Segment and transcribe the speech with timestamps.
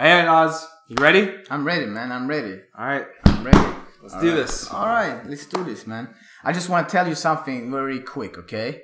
[0.00, 1.30] Right, Oz, you ready?
[1.50, 2.10] I'm ready, man.
[2.10, 2.58] I'm ready.
[2.78, 3.76] All right, I'm ready.
[4.00, 4.36] let's All do right.
[4.36, 4.70] this.
[4.70, 6.14] All right, let's do this, man.
[6.42, 8.80] I just want to tell you something very quick, okay?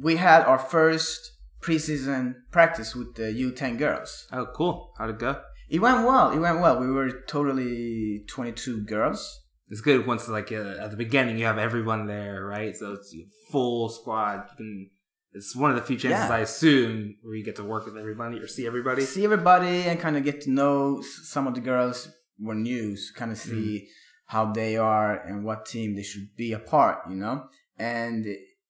[0.00, 4.28] We had our first preseason practice with the U10 girls.
[4.32, 4.92] Oh, cool.
[4.96, 5.40] How'd it go?
[5.68, 6.30] It went well.
[6.30, 6.78] It went well.
[6.78, 9.40] We were totally 22 girls.
[9.70, 12.76] It's good once, like, uh, at the beginning, you have everyone there, right?
[12.76, 13.12] So it's
[13.50, 14.44] full squad.
[14.50, 14.90] You can.
[15.34, 16.36] It's one of the few chances, Yeah.
[16.36, 19.02] I assume, where you get to work with everybody or see everybody.
[19.02, 23.12] See everybody and kind of get to know some of the girls were new, so
[23.14, 23.88] kind of see
[24.26, 27.46] how they are and what team they should be a part, you know?
[27.78, 28.24] And,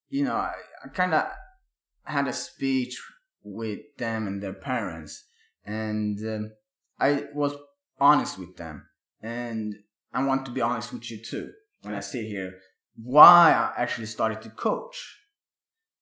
[0.09, 1.27] you know, I, I kind of
[2.05, 3.01] had a speech
[3.43, 5.25] with them and their parents,
[5.65, 6.53] and um,
[6.99, 7.55] I was
[8.01, 8.87] honest with them.
[9.23, 9.75] And
[10.13, 11.51] I want to be honest with you too
[11.83, 12.55] when I sit here.
[12.97, 15.19] Why I actually started to coach.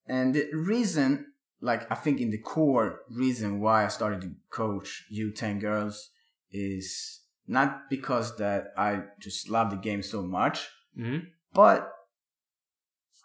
[0.06, 5.04] And the reason like I think in the core reason why I started to coach
[5.14, 6.10] U10 girls
[6.50, 11.18] is not because that I just love the game so much, hmm
[11.54, 11.92] but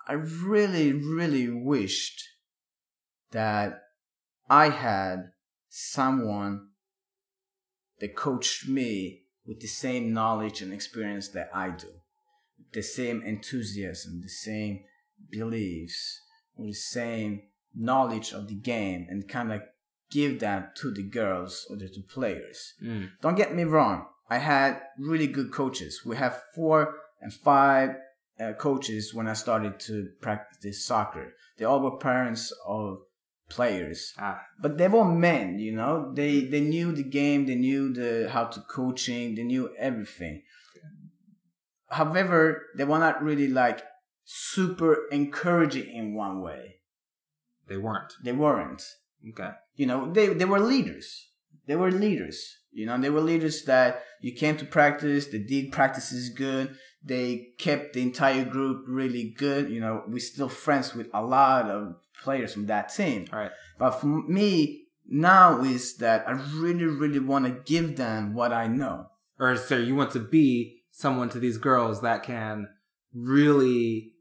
[0.05, 2.21] I really, really wished
[3.31, 3.81] that
[4.49, 5.31] I had
[5.69, 6.69] someone
[7.99, 11.87] that coached me with the same knowledge and experience that I do,
[12.73, 14.83] the same enthusiasm, the same
[15.29, 16.21] beliefs,
[16.57, 17.43] or the same
[17.75, 19.61] knowledge of the game, and kind of
[20.09, 22.73] give that to the girls or the, the players.
[22.83, 23.11] Mm.
[23.21, 24.05] Don't get me wrong.
[24.29, 26.01] I had really good coaches.
[26.05, 27.91] We have four and five
[28.39, 31.33] uh, coaches when I started to practice soccer.
[31.57, 32.99] They all were parents of
[33.49, 35.59] players, Ah, but they were men.
[35.59, 37.45] You know, they they knew the game.
[37.45, 39.35] They knew the how to coaching.
[39.35, 40.43] They knew everything.
[41.89, 43.81] However, they were not really like
[44.29, 46.81] super encouraging in one way.
[47.67, 48.13] they weren't.
[48.23, 48.83] They weren't
[49.29, 49.51] Okay.
[49.75, 51.07] you know they they were leaders
[51.65, 52.37] they were leaders
[52.71, 57.47] you know they were leaders that you came to practice they did practices good they
[57.57, 61.95] kept the entire group really good you know we're still friends with a lot of
[62.23, 63.51] players from that team All right.
[63.79, 64.07] but for
[64.39, 66.33] me now is that i
[66.65, 68.97] really really want to give them what i know
[69.39, 70.49] Or so you want to be
[70.91, 72.67] someone to these girls that can
[73.13, 74.16] really, I don't know,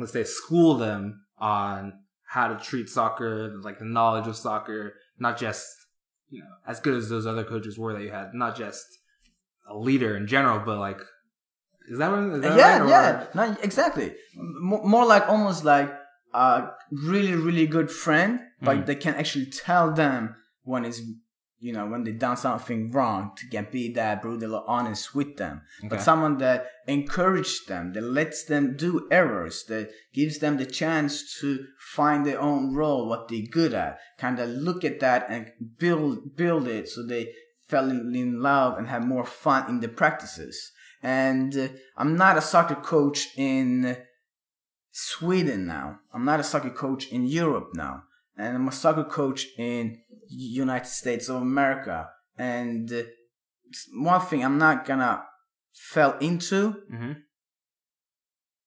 [0.00, 1.92] let's say, school them on
[2.26, 5.66] how to treat soccer, like the knowledge of soccer, not just
[6.30, 8.84] you know as good as those other coaches were that you had, not just
[9.68, 11.00] a leader in general, but like,
[11.90, 12.20] is that what?
[12.36, 12.88] Is that yeah right?
[12.90, 15.90] Yeah no, exactly M- more like almost like
[16.34, 18.86] a really really good friend but Mm.
[18.86, 20.34] they can actually tell them
[20.64, 21.00] when it's
[21.60, 25.62] you know when they done something wrong to can be that brutally honest with them.
[25.82, 31.38] But someone that encourages them that lets them do errors that gives them the chance
[31.40, 35.50] to find their own role what they're good at kind of look at that and
[35.78, 37.32] build build it so they
[37.66, 40.72] fell in, in love and have more fun in the practices.
[41.02, 43.96] And uh, i'm not a soccer coach in
[44.90, 46.00] sweden now.
[46.12, 48.04] I'm not a soccer coach in europe now
[48.38, 52.08] and i'm a soccer coach in united states of america.
[52.40, 53.02] And uh,
[53.94, 55.24] one thing i'm not gonna
[55.92, 56.60] fell into
[56.92, 57.16] Mhm.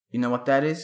[0.09, 0.83] you know what that is?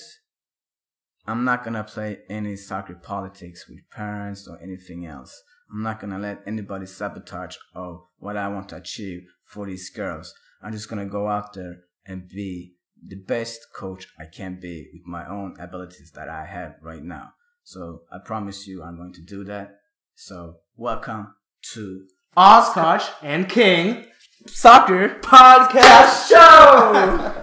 [1.30, 5.34] I'm not gonna play any soccer politics with parents or anything else.
[5.70, 10.34] I'm not gonna let anybody sabotage of what i want to achieve for these girls.
[10.62, 11.76] I'm just gonna go out there
[12.06, 12.76] and be
[13.06, 17.32] the best coach i can be with my own abilities that i have right now
[17.68, 19.80] so i promise you i'm going to do that
[20.16, 22.06] so welcome to
[22.38, 24.06] Oshkosh and King
[24.46, 27.34] soccer podcast show.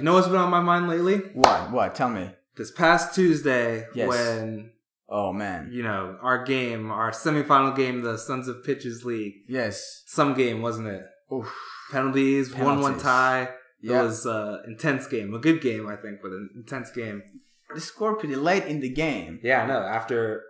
[0.00, 1.18] you know what's been on my mind lately?
[1.34, 4.08] what what tell me This past Tuesday, Yes.
[4.08, 4.72] when
[5.08, 10.02] oh man you know our game, our semifinal game, the Sons of Pitches League, yes
[10.06, 11.02] some game wasn't it?
[11.32, 11.52] Oof.
[11.92, 13.48] Penalties, one-one tie.
[13.82, 17.22] It was uh, intense game, a good game, I think, but an intense game.
[17.72, 19.40] They scored pretty late in the game.
[19.42, 19.78] Yeah, no.
[19.78, 20.42] After,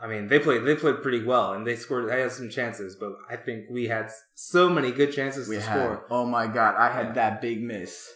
[0.00, 2.08] I mean, they played they played pretty well, and they scored.
[2.08, 5.62] They had some chances, but I think we had so many good chances We to
[5.62, 5.76] had.
[5.82, 6.06] score.
[6.10, 7.12] Oh my god, I had Yeah.
[7.20, 8.08] that big miss.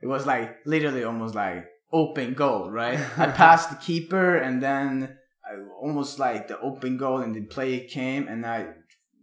[0.00, 2.98] It was like literally almost like open goal, right?
[3.18, 7.80] I passed the keeper and then I almost like the open goal and the play
[7.86, 8.68] came and I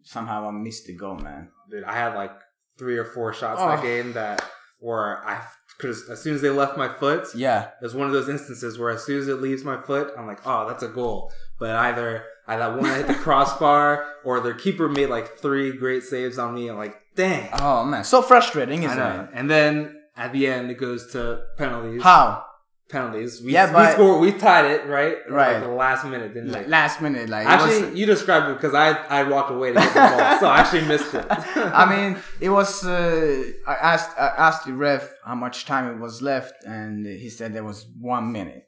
[0.04, 1.50] somehow I missed the goal, man.
[1.70, 2.32] Dude, I had like
[2.78, 3.68] three or four shots Oh.
[3.70, 4.44] that game that
[4.82, 5.42] were I
[5.78, 7.70] because as soon as they left my foot, Yeah.
[7.82, 10.40] There's one of those instances where as soon as it leaves my foot, I'm like,
[10.46, 11.32] oh, that's a goal.
[11.60, 16.04] But either I that one hit the crossbar, or their keeper made like three great
[16.04, 16.70] saves on me.
[16.70, 17.50] I'm like, dang.
[17.60, 19.30] Oh man, so frustrating, isn't it?
[19.34, 22.02] And then at the end, it goes to penalties.
[22.04, 22.46] How?
[22.90, 23.42] Penalties.
[23.42, 24.22] We, Yeah, we scored.
[24.22, 25.18] We tied it right.
[25.30, 25.54] Right.
[25.54, 26.72] Like the last minute, didn't Like we?
[26.72, 28.90] last minute, like Actually, was- you described it because I
[29.20, 31.26] I walked away to get the ball, so I actually missed it.
[31.30, 32.86] I mean, it was.
[32.86, 37.30] Uh, I asked I asked the ref how much time it was left, and he
[37.30, 38.64] said there was one minute.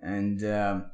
[0.00, 0.90] And um,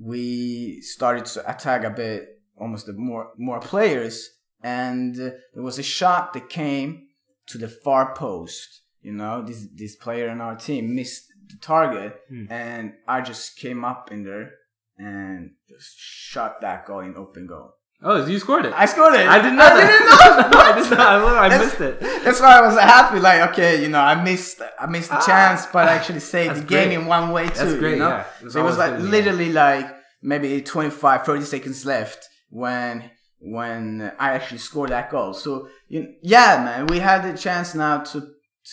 [0.00, 4.28] we started to attack a bit, almost more more players,
[4.62, 7.06] and uh, there was a shot that came
[7.46, 8.82] to the far post.
[9.02, 12.44] You know, this this player in our team missed the target, Hmm.
[12.50, 14.50] and I just came up in there
[14.98, 17.74] and just shot that goal in open goal.
[18.02, 18.72] oh, you scored it.
[18.76, 19.26] I scored it.
[19.26, 20.50] I didn't know I didn't know.
[20.50, 21.00] No, I did not.
[21.00, 22.00] I, I missed it.
[22.24, 23.18] That's why I was happy.
[23.18, 25.26] Like, okay, you know, I missed, I missed the Ah.
[25.26, 26.98] chance, but I actually saved the That's game great.
[27.00, 27.54] in one way too.
[27.54, 28.08] That's great, You know?
[28.10, 28.24] yeah.
[28.42, 29.10] It's So it was like good, yeah.
[29.16, 29.86] literally like
[30.22, 33.10] maybe 25, 30 seconds left when
[33.40, 35.32] when I actually scored that goal.
[35.32, 38.16] So you, yeah, man, we had the chance now to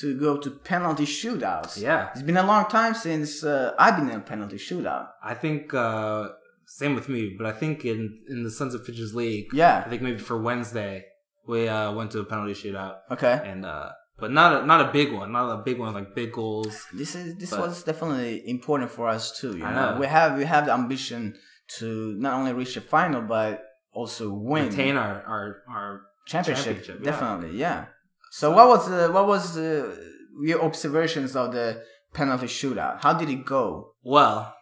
[0.01, 1.79] to go to penalty shootouts.
[1.79, 2.09] Yeah.
[2.13, 5.07] It's been a long time since uh, I've been in a penalty shootout.
[5.23, 6.29] I think uh,
[6.65, 9.83] same with me, but I think in in the Sons of Pitches League, Yeah.
[9.85, 11.05] I think maybe for Wednesday
[11.47, 13.39] we uh, went to a penalty shootout, Okay.
[13.45, 16.31] and uh, but not a, not a big one, not a big one like big
[16.33, 16.73] goals.
[16.93, 19.55] This is this But- was definitely important for us too.
[19.57, 19.93] You I know?
[19.93, 19.99] know.
[19.99, 21.35] we have we have the ambition
[21.77, 21.87] to
[22.25, 23.61] not only reach the final but
[23.93, 26.65] also win Retain our our, our championship.
[26.65, 27.11] championship, yeah.
[27.11, 27.85] Definitely, yeah.
[28.35, 29.97] So what was the what was the,
[30.41, 31.81] your observations of the
[32.13, 32.99] penalty shootout?
[32.99, 33.93] How did it go?
[34.03, 34.53] well.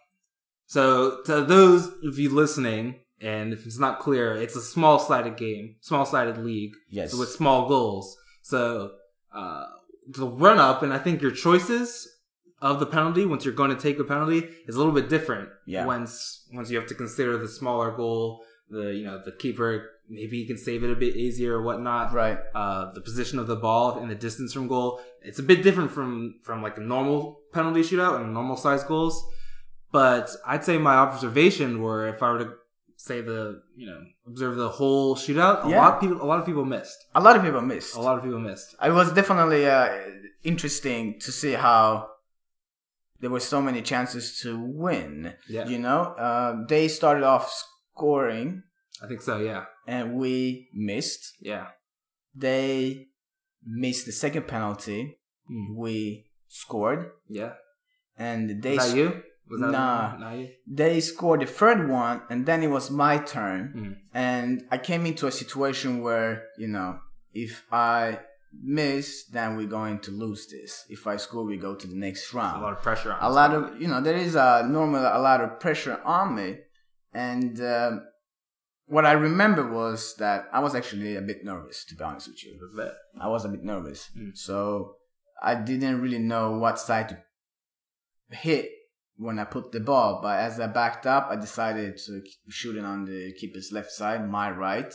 [0.66, 5.36] So to those of you listening, and if it's not clear, it's a small sided
[5.36, 6.74] game, small sided league.
[6.88, 7.10] Yes.
[7.10, 8.16] So with small goals.
[8.42, 8.92] So
[9.34, 9.66] uh,
[10.06, 12.08] the run up, and I think your choices
[12.62, 15.48] of the penalty once you're going to take a penalty is a little bit different.
[15.66, 15.84] Yeah.
[15.84, 20.38] Once once you have to consider the smaller goal, the you know the keeper maybe
[20.40, 22.12] he can save it a bit easier or whatnot.
[22.12, 22.38] Right.
[22.54, 25.00] Uh, the position of the ball and the distance from goal.
[25.22, 29.24] It's a bit different from from like a normal penalty shootout and normal size goals.
[29.92, 32.50] But I'd say my observation were if I were to
[32.96, 35.80] say the you know observe the whole shootout, a Yeah.
[35.82, 36.98] lot of people a lot of people missed.
[37.14, 37.94] A lot of people missed.
[37.96, 38.74] A lot of people missed.
[38.84, 39.88] It was definitely uh,
[40.42, 42.08] interesting to see how
[43.20, 45.34] there were so many chances to win.
[45.48, 47.50] Yeah, You know, uh, they started off
[47.94, 48.62] scoring
[49.02, 49.38] I think so.
[49.38, 51.34] Yeah, and we missed.
[51.40, 51.66] yeah.
[52.34, 53.08] They
[53.64, 55.18] missed the second penalty.
[55.50, 55.76] Mm.
[55.76, 57.52] We scored, Yeah.
[58.18, 59.22] and they Was that you?
[59.50, 60.16] Was that Nah.
[60.16, 60.48] not you?
[60.66, 63.60] they scored the third one, and then it was my turn.
[63.76, 63.96] Mm.
[64.14, 66.98] And I came into a situation where you know,
[67.32, 68.20] if I
[68.62, 70.84] miss, then we're going to lose this.
[70.88, 72.62] If I score, we go to the next round.
[72.62, 73.18] A lot of pressure on.
[73.20, 76.58] a lot of you know there is a normal a lot of pressure on me
[77.12, 78.02] and um,
[78.86, 82.44] what i remember was that i was actually a bit nervous to be honest with
[82.44, 82.52] you
[83.20, 84.36] i was a bit nervous Mm.
[84.36, 84.96] so
[85.42, 87.18] i didn't really know what side to
[88.36, 88.70] hit
[89.16, 92.84] when i put the ball but as i backed up i decided to shoot it
[92.84, 94.92] on the keeper's left side my right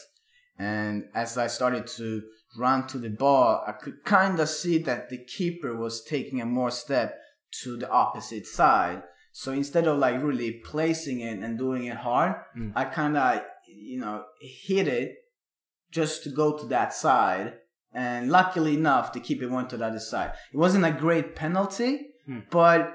[0.58, 2.22] and as i started to
[2.58, 6.46] run to the ball i could kind of see that the keeper was taking a
[6.46, 7.16] more step
[7.64, 9.02] to the opposite side.
[9.32, 12.74] So instead of like really placing it and doing it hard, Mm.
[12.76, 13.42] I kind of,
[13.76, 15.16] you know, hit it
[15.92, 17.54] just to go to that side.
[17.94, 20.34] And luckily enough, the keeper went to the other side.
[20.54, 22.44] It wasn't a great penalty, Mm.
[22.52, 22.94] but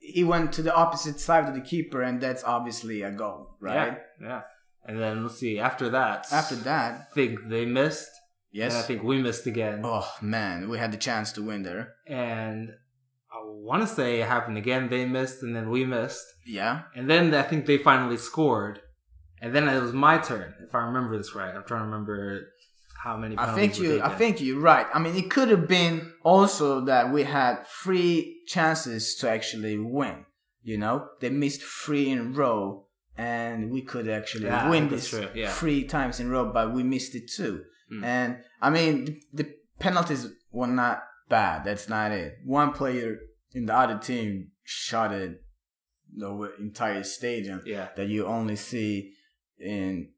[0.00, 3.98] he went to the opposite side of the keeper, and that's obviously a goal, right?
[4.20, 4.26] Yeah.
[4.28, 4.40] Yeah.
[4.84, 5.58] And then let's see.
[5.58, 8.10] After that, After that, I think they missed,
[8.52, 8.74] yes.
[8.74, 9.80] and I think we missed again.
[9.84, 11.94] oh man, we had the chance to win there.
[12.06, 12.70] And
[13.32, 14.88] I want to say it happened again.
[14.90, 16.82] They missed, and then we missed, Yeah.
[16.94, 18.80] and then I think they finally scored,
[19.40, 20.54] and then it was my turn.
[20.66, 22.48] If I remember this right, I'm trying to remember
[23.02, 23.36] how many.
[23.38, 24.02] I think you.
[24.02, 24.86] I think you're right.
[24.92, 30.24] I mean, it could have been also that we had three chances to actually win.
[30.62, 35.14] You know, they missed three in a row, and we could actually Yeah, win this
[35.34, 35.50] yeah.
[35.52, 37.62] three times in a row, but we missed it too.
[37.92, 38.04] Mm.
[38.04, 41.64] And I mean, the, the penalties were not bad.
[41.64, 42.34] That's not it.
[42.44, 43.18] One player
[43.54, 45.40] in the other team shot it
[46.14, 47.88] the entire stadium Yeah.
[47.96, 49.12] that you only see
[49.60, 50.10] in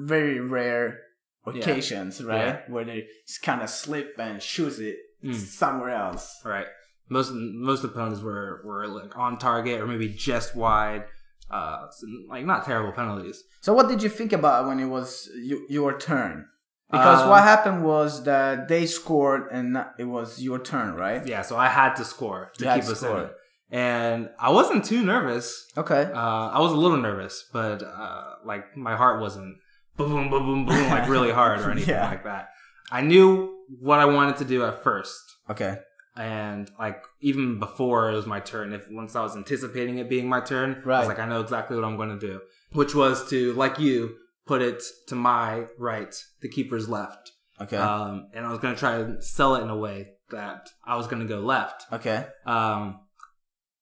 [0.00, 1.00] very rare
[1.46, 2.68] occasions, right?
[2.70, 5.34] Where they just kind of slip and shoots it Mm.
[5.34, 6.40] somewhere else.
[6.44, 6.66] Right.
[7.08, 11.04] Most most opponents were were like on target or maybe just wide.
[11.50, 11.86] Uh,
[12.28, 13.42] like not terrible penalties.
[13.62, 15.28] So, what did you think about when it was
[15.70, 16.46] your turn?
[16.90, 21.26] Because Um, what happened was that they scored and it was your turn, right?
[21.26, 23.18] Yeah, so I had to score to You keep us score.
[23.18, 23.32] in it,
[23.70, 25.66] and I wasn't too nervous.
[25.76, 26.02] Okay.
[26.12, 29.56] Uh, I was a little nervous, but uh, like my heart wasn't
[29.96, 32.06] boom, boom, boom, boom, boom, like really hard or anything Yeah.
[32.08, 32.48] like that.
[32.90, 35.20] I knew what I wanted to do at first,
[35.50, 35.78] Okay.
[36.16, 40.28] and like even before it was my turn, if once I was anticipating it being
[40.28, 40.98] my turn, I Right.
[41.00, 42.40] was like, I know exactly what I'm going to do,
[42.72, 47.76] which was to like you put it to my right, the keeper's left, Okay.
[47.76, 50.96] um, and I was going to try to sell it in a way that I
[50.96, 51.82] was going to go left.
[51.92, 52.26] okay.
[52.46, 53.00] Um,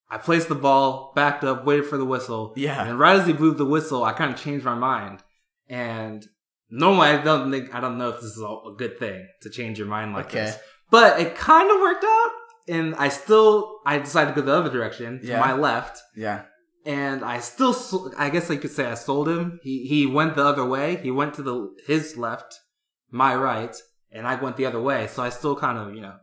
[0.08, 2.52] I placed the ball, backed up, waited for the whistle.
[2.56, 2.84] Yeah.
[2.86, 5.22] And right as he blew the whistle, I kind of changed my mind.
[5.68, 6.24] And
[6.70, 9.78] normally I don't think I don't know if this is a good thing to change
[9.78, 10.44] your mind like Okay.
[10.44, 10.58] this.
[10.90, 12.30] But it kind of worked out.
[12.68, 15.40] And I still I decided to go the other direction, to Yeah.
[15.40, 16.00] my left.
[16.16, 16.42] Yeah.
[16.84, 17.74] And I still,
[18.16, 19.58] I guess I could say I sold him.
[19.64, 20.96] He he went the other way.
[21.02, 22.60] He went to the his left,
[23.10, 23.74] my right,
[24.12, 25.08] and I went the other way.
[25.08, 26.14] So I still kind of you know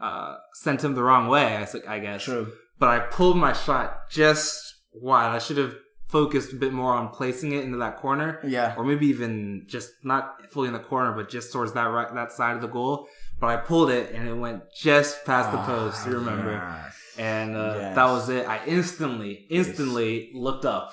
[0.00, 1.66] uh, sent him the wrong way.
[1.86, 2.50] I guess True.
[2.78, 5.34] But I pulled my shot just wide.
[5.34, 5.74] I should have
[6.08, 8.74] focused a bit more on placing it into that corner, Yeah.
[8.76, 12.32] or maybe even just not fully in the corner, but just towards that right that
[12.32, 13.08] side of the goal.
[13.40, 16.06] But I pulled it and it went just past the post.
[16.06, 16.58] You remember?
[16.62, 16.94] Ah, Yes.
[17.18, 17.94] And uh, Yes.
[17.96, 18.46] that was it.
[18.48, 20.92] I instantly, instantly looked up.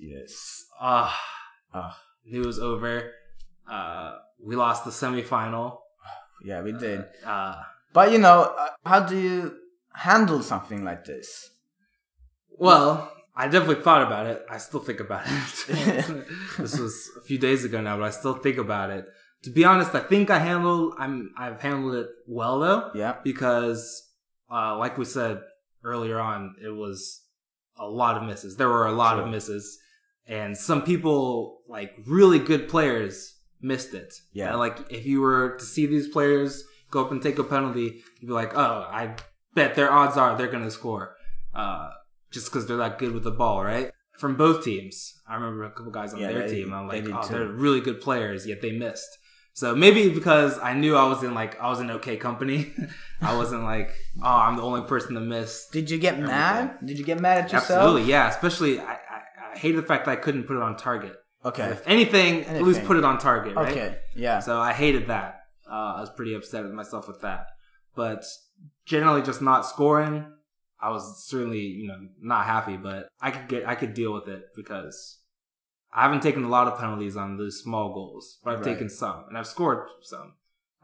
[0.00, 0.64] Yes.
[0.80, 1.14] Ah,
[1.74, 1.96] Ah.
[2.24, 3.12] knew it was over.
[3.70, 5.78] Uh, we lost the semifinal.
[6.44, 7.04] Yeah, we did.
[7.24, 7.56] Uh,
[7.92, 9.56] But you know, uh, how do you
[9.96, 11.50] handle something like this?
[12.50, 14.44] Well, I definitely thought about it.
[14.50, 16.26] I still think about it.
[16.58, 19.06] this was a few days ago now, but I still think about it.
[19.42, 23.16] To be honest, I think I handled I'm I've handled it well though Yeah.
[23.22, 24.02] because
[24.50, 25.40] uh, like we said
[25.84, 27.22] earlier on, it was
[27.78, 28.56] a lot of misses.
[28.56, 29.78] There were a lot of misses,
[30.26, 34.14] and some people like really good players missed it.
[34.32, 34.50] Yeah.
[34.50, 38.02] And, like if you were to see these players go up and take a penalty,
[38.20, 39.14] you'd be like, oh, I
[39.56, 41.16] bet their odds are they're gonna score,
[41.54, 41.90] uh,
[42.30, 43.90] just because they're that good with the ball, right?
[44.18, 46.72] From both teams, I remember a couple guys on Yeah, their they- team.
[46.72, 49.18] I'm like, did oh, they're really good players, yet they missed.
[49.52, 52.72] So maybe because I knew I was in like I was in okay company,
[53.22, 53.90] I wasn't like,
[54.22, 55.66] oh, I'm the only person to miss.
[55.72, 56.78] Did you get mad?
[56.84, 57.70] Did you get mad at yourself?
[57.80, 58.28] Absolutely, yeah.
[58.28, 59.18] Especially, I, I,
[59.54, 61.14] I hate the fact that I couldn't put it on target.
[61.44, 61.68] Okay.
[61.68, 63.70] If anything, at least put it on target, right?
[63.72, 63.98] Okay.
[64.14, 64.40] Yeah.
[64.40, 65.40] So I hated that.
[65.70, 67.46] Uh, I was pretty upset with myself with that.
[67.94, 68.24] But
[68.84, 70.24] generally, just not scoring,
[70.80, 72.76] I was certainly you know not happy.
[72.76, 75.18] But I could get I could deal with it because
[75.92, 78.72] I haven't taken a lot of penalties on those small goals, but I've Right.
[78.74, 80.34] taken some and I've scored some.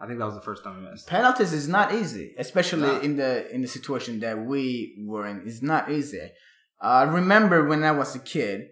[0.01, 1.07] I think that was the first time I missed.
[1.07, 3.01] penalties is not easy, especially No.
[3.01, 5.43] in the in the situation that we were in.
[5.47, 6.31] It's not easy.
[6.81, 8.71] I remember when I was a kid.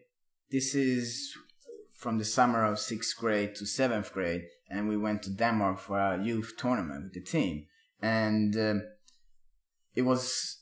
[0.51, 1.33] This is
[2.03, 5.99] from the summer of sixth grade to seventh grade, and we went to Denmark for
[6.01, 7.67] a youth tournament with the team,
[8.03, 8.83] and um,
[9.95, 10.59] it was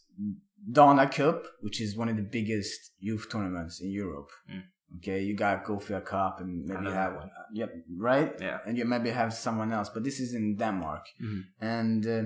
[0.72, 4.30] Dana Cup, which is one of the biggest youth tournaments in Europe.
[4.50, 4.62] Mm.
[4.98, 7.28] Okay, you got Gothia Cup and maybe you have that one.
[7.28, 8.32] uh, yep, right?
[8.40, 8.58] Yeah.
[8.66, 11.40] And you maybe have someone else, but this is in Denmark Mhm.
[11.60, 12.22] and uh,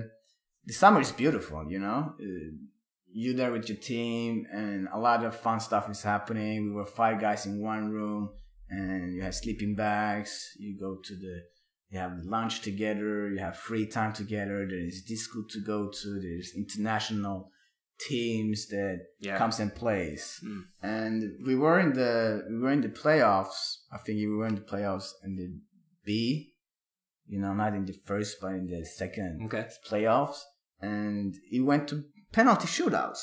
[0.65, 2.49] the summer is beautiful you know uh,
[3.21, 6.85] you there with your team and a lot of fun stuff is happening we were
[6.85, 8.29] five guys in one room
[8.69, 11.35] and you have sleeping bags you go to the
[11.93, 16.51] you have lunch together you have free time together there's disco to go to there's
[16.63, 17.49] international
[18.09, 19.37] teams that Yeah.
[19.37, 20.61] comes and plays Mm.
[20.81, 22.13] and we were in the
[22.49, 23.59] we were in the playoffs
[23.95, 25.47] i think we were in the playoffs in the
[26.05, 26.09] b
[27.33, 29.65] you know not in the first but in the second Okay.
[29.89, 30.39] playoffs
[30.81, 31.95] and he went to
[32.39, 33.21] penalty shootouts.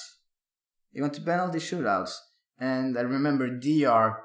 [0.94, 2.12] He went to penalty shootouts,
[2.58, 4.16] and I remember Dr.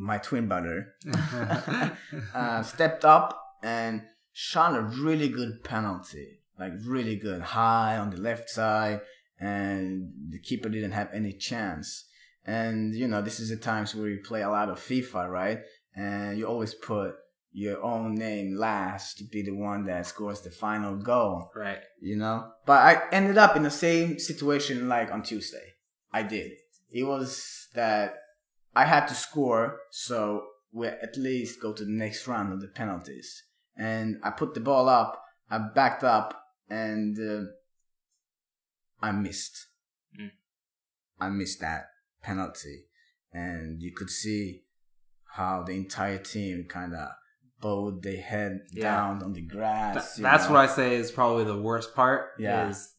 [0.00, 0.94] My twin brother
[2.34, 4.02] uh, stepped up and
[4.32, 9.02] shot a really good penalty, like really good, high on the left side,
[9.38, 12.06] and the keeper didn't have any chance.
[12.46, 15.60] And you know, this is the times where you play a lot of FIFA, right?
[15.94, 17.14] And you always put
[17.52, 21.80] your own name last to be the one that scores the final goal, right.
[22.00, 22.48] you know?
[22.64, 25.74] But I ended up in the same situation like on Tuesday.
[26.12, 26.52] I did.
[26.90, 28.14] It was that
[28.74, 32.68] I had to score, so we at least go to the next round of the
[32.68, 33.42] penalties.
[33.76, 37.46] And I put the ball up, I backed up, and uh,
[39.02, 39.66] I missed.
[40.20, 40.30] Mm.
[41.20, 41.86] I missed that
[42.22, 42.84] penalty,
[43.32, 44.62] and you could see
[45.34, 47.08] how the entire team kind of
[47.60, 48.82] bowed their head Yeah.
[48.94, 50.16] down on the grass.
[50.16, 50.52] Th- that's know?
[50.54, 52.30] what I say is probably the worst part.
[52.38, 52.68] Yeah.
[52.68, 52.94] Is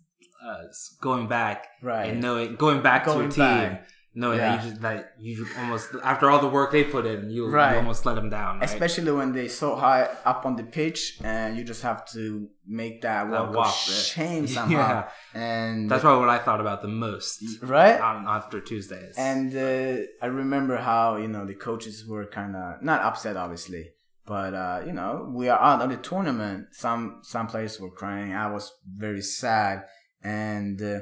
[0.46, 0.64] uh,
[1.02, 2.10] going back Right.
[2.10, 3.88] and knowing going back to Going your team, back.
[4.14, 4.58] Knowing Yeah.
[4.82, 7.72] that you just you almost after all the work they put in, you, Right.
[7.74, 8.60] you almost let them down.
[8.60, 8.70] Right?
[8.70, 13.02] Especially when they're so high up on the pitch, and you just have to make
[13.04, 14.78] that That walk of walk, shame somehow.
[14.78, 15.10] Yeah.
[15.34, 18.00] And That's probably what I thought about the most right.
[18.00, 19.16] on after Tuesdays.
[19.18, 23.92] And uh, I remember how you know the coaches were kind of not upset, obviously,
[24.26, 26.68] but uh, you know we are out of the tournament.
[26.74, 28.34] Some some players were crying.
[28.34, 29.86] I was very sad,
[30.22, 31.00] and uh,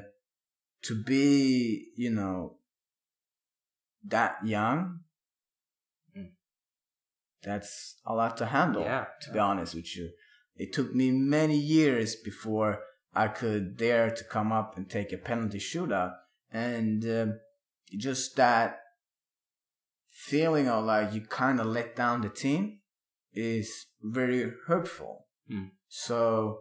[0.84, 2.56] to be you know
[4.10, 5.02] that young,
[6.16, 6.32] Mm.
[7.42, 8.84] that's a lot to handle.
[8.84, 9.06] Yeah.
[9.22, 10.10] To be honest with you,
[10.56, 15.18] it took me many years before I could dare to come up and take a
[15.18, 16.14] penalty shootout,
[16.52, 17.40] and um,
[17.98, 18.80] just that
[20.10, 22.80] feeling of like you kind of let down the team
[23.34, 25.28] is very hurtful.
[25.52, 25.72] Mm.
[25.88, 26.60] So,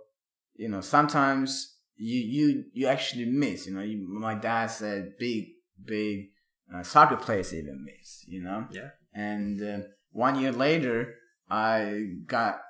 [0.55, 3.67] you know, sometimes you you you actually miss.
[3.67, 5.49] You know, you, my dad said big
[5.85, 6.31] big
[6.75, 8.25] uh, soccer players even miss.
[8.29, 8.91] You know, Yeah.
[9.15, 9.79] And uh,
[10.13, 11.15] one year later,
[11.51, 12.61] I got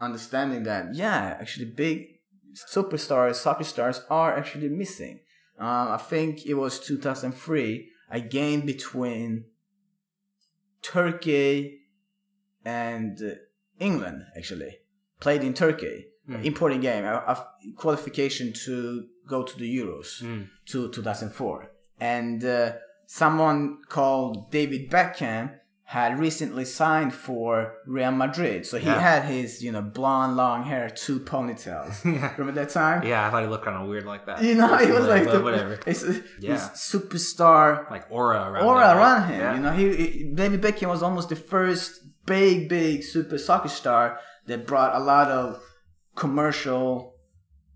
[0.00, 2.06] understanding that yeah, actually big
[2.54, 5.20] superstars, soccer stars are actually missing.
[5.58, 9.44] Um, I think it was 2003, a game between
[10.82, 11.80] Turkey
[12.64, 13.34] and uh,
[13.78, 14.78] England, actually,
[15.20, 16.06] played in Turkey.
[16.28, 16.44] Mm.
[16.44, 20.48] Important game, a, a qualification to go to the Euros Mm.
[20.66, 21.70] to 2004.
[22.00, 22.72] And uh,
[23.06, 25.54] someone called David Beckham
[25.86, 28.64] had recently signed for Real Madrid.
[28.66, 28.98] So he Yeah.
[28.98, 32.02] had his, you know, blonde, long hair, two ponytails.
[32.14, 32.32] Yeah.
[32.38, 33.06] Remember that time?
[33.06, 34.42] Yeah, I thought he looked kind of weird like that.
[34.42, 36.02] You know, he was like the whatever, It's,
[36.40, 36.56] Yeah.
[36.74, 39.40] Superstar like aura around aura him, around him.
[39.40, 39.54] Yeah.
[39.54, 44.18] You know, he, he David Beckham was almost the first big, big super soccer star
[44.46, 45.60] that brought a lot of
[46.16, 47.14] commercial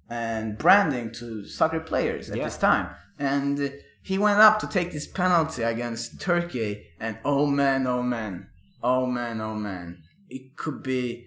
[0.09, 2.89] and branding to soccer players at this time.
[3.19, 3.69] And uh,
[4.09, 8.49] he went up to take this penalty against Turkey, and oh man, oh man,
[8.83, 11.27] oh man, oh man, it could be,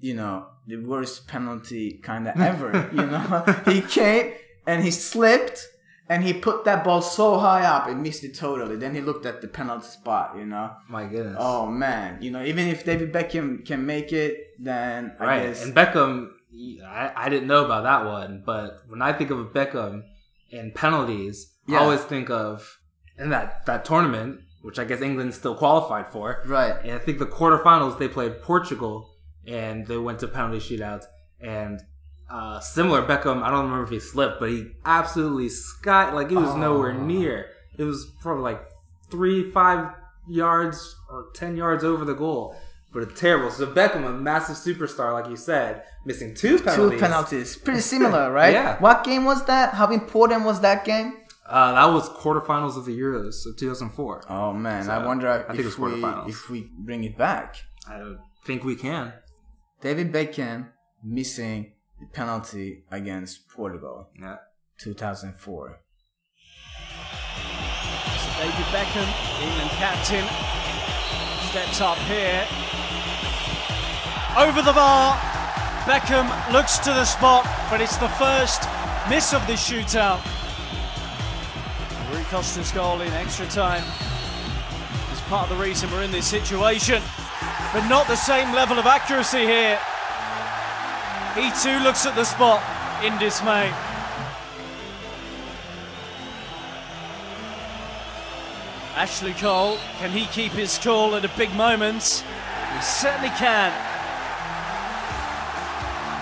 [0.00, 2.88] you know, the worst penalty kind of ever.
[2.94, 4.32] you know, he came
[4.66, 5.68] and he slipped
[6.08, 8.76] and he put that ball so high up it missed it totally.
[8.76, 10.70] Then he looked at the penalty spot, you know.
[10.88, 11.36] My goodness.
[11.38, 15.42] Oh man, you know, even if David Beckham can make it, then I right.
[15.42, 16.30] guess And Beckham,
[16.86, 20.04] I, I didn't know about that one, but when I think of Beckham
[20.50, 21.78] and penalties, Yeah.
[21.78, 22.78] I always think of
[23.18, 26.42] in that that tournament, which I guess England still qualified for.
[26.46, 26.74] right.
[26.82, 29.10] And I think the quarterfinals they played Portugal,
[29.46, 31.04] and they went to penalty shootouts.
[31.40, 31.80] And
[32.30, 33.42] uh, similar, Beckham.
[33.42, 36.56] I don't remember if he slipped, but he absolutely sky like it was Oh.
[36.56, 37.46] nowhere near.
[37.76, 38.60] It was probably like
[39.10, 39.94] three, five
[40.28, 42.56] yards or ten yards over the goal.
[42.92, 43.50] But it's terrible.
[43.50, 46.90] So Beckham, a massive superstar, like you said, missing two penalties.
[46.92, 47.56] Two penalties.
[47.56, 48.52] Pretty similar, right?
[48.58, 48.78] Yeah.
[48.78, 49.74] What game was that?
[49.74, 51.12] How important was that game?
[51.48, 54.24] Uh, that was quarterfinals of the Euros of 2004.
[54.28, 56.28] Oh man, So, I wonder I think if it's we quarterfinals.
[56.28, 57.56] if we bring it back.
[57.88, 59.14] I don't think we can.
[59.80, 60.68] David Beckham
[61.02, 64.36] missing the penalty against Portugal, Yeah.
[64.78, 65.80] 2004.
[68.18, 69.08] So David Beckham,
[69.42, 70.26] England captain,
[71.48, 72.46] steps up here.
[74.36, 75.16] Over the bar.
[75.86, 78.62] Beckham looks to the spot, but it's the first
[79.08, 80.20] miss of this shootout.
[82.30, 83.82] Costa's goal in extra time
[85.10, 87.02] is part of the reason we're in this situation,
[87.72, 89.78] but not the same level of accuracy here.
[91.34, 92.62] He too looks at the spot
[93.02, 93.72] in dismay.
[98.94, 102.24] Ashley Cole, can he keep his cool at a big moment?
[102.74, 103.72] He certainly can.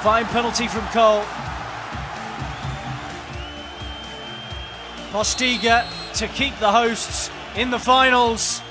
[0.05, 1.25] Fine penalty from Cole.
[5.11, 8.63] Postiga to keep the hosts in the finals.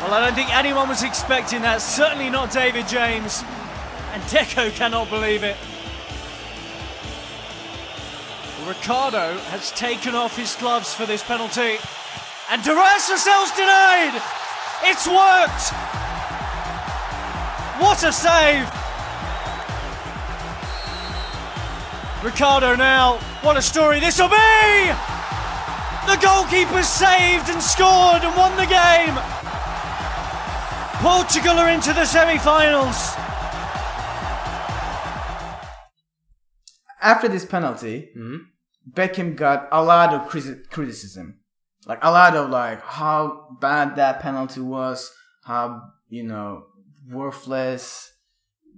[0.00, 3.44] Well, I don't think anyone was expecting that, certainly not David James.
[4.12, 5.56] And Deco cannot believe it.
[8.66, 11.78] Ricardo has taken off his gloves for this penalty.
[12.50, 14.20] And Vassell's denied!
[14.82, 15.70] It's worked!
[17.80, 18.66] What a save!
[22.24, 25.19] Ricardo now, what a story this will be!
[26.10, 29.14] The goalkeeper saved and scored and won the game!
[31.00, 33.14] Portugal are into the semi finals.
[37.00, 38.36] after this penalty, hmm
[38.90, 40.28] Beckham got a lot of
[40.70, 41.38] criticism,
[41.86, 45.12] like a lot of like how bad that penalty was,
[45.44, 46.64] how you know
[47.08, 48.10] worthless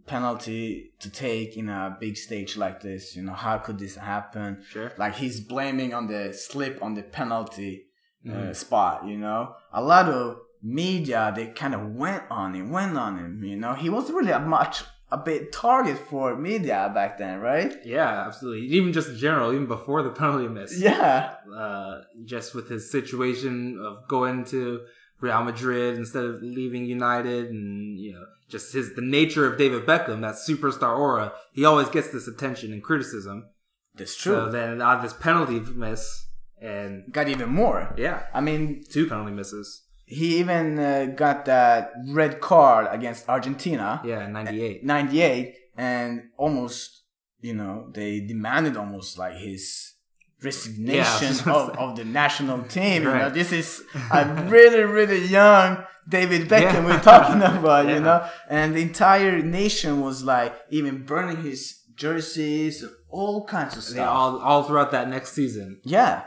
[0.06, 3.16] penalty to take in a big stage like this.
[3.16, 4.62] You know how could this happen?
[4.68, 4.92] Sure.
[4.98, 7.86] Like he's blaming on the slip on the penalty
[8.26, 8.56] uh, Mhm.
[8.56, 9.06] spot.
[9.06, 13.42] You know, a lot of media they kind of went on him, went on him.
[13.44, 17.74] You know, he was really a much a big target for media back then, right?
[17.84, 18.66] Yeah, absolutely.
[18.68, 20.78] Even just in general, even before the penalty miss.
[20.80, 21.34] Yeah.
[21.54, 24.80] Uh, just with his situation of going to
[25.22, 29.86] Real Madrid instead of leaving United, and you know, just his the nature of David
[29.86, 31.32] Beckham, that superstar aura.
[31.52, 33.46] He always gets this attention and criticism.
[33.94, 34.34] That's true.
[34.34, 36.26] So then on this penalty miss,
[36.60, 37.94] and got even more.
[37.96, 39.82] yeah, I mean, two penalty misses.
[40.06, 44.84] he even uh, got that red card against Argentina, Yeah, ninety eight.
[44.84, 47.04] 98, and almost,
[47.40, 49.94] you know, they demanded almost like his
[50.42, 53.02] resignation just of, of the national team.
[53.04, 56.84] You know, this is a really, really young David Beckham Yeah.
[56.84, 57.94] we're talking about, Yeah.
[57.94, 63.84] you know, and the entire nation was like even burning his jerseys, all kinds of
[63.84, 64.08] They stuff.
[64.08, 65.80] all all throughout that next season.
[65.84, 66.24] yeah.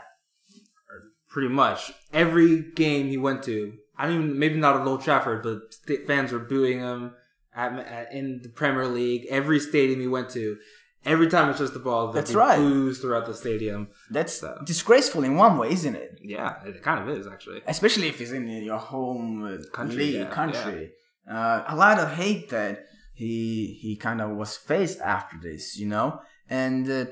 [1.28, 3.74] pretty much every game he went to.
[3.98, 5.58] I don't even maybe not at Old Trafford, but
[6.06, 7.12] fans were booing him
[7.54, 9.26] at, at, in the Premier League.
[9.30, 10.56] Every stadium he went to,
[11.04, 12.58] every time it's just the ball, That's right.
[12.58, 13.88] boos throughout the stadium.
[14.10, 16.18] That's So- disgraceful in one way, isn't it?
[16.22, 17.62] Yeah, it kind of is actually.
[17.66, 20.92] especially if it's in your home uh, Country, league yeah, country.
[21.30, 25.86] Uh, a lot of hate that he he kind of was faced after this, you
[25.86, 26.20] know.
[26.48, 27.06] And uh,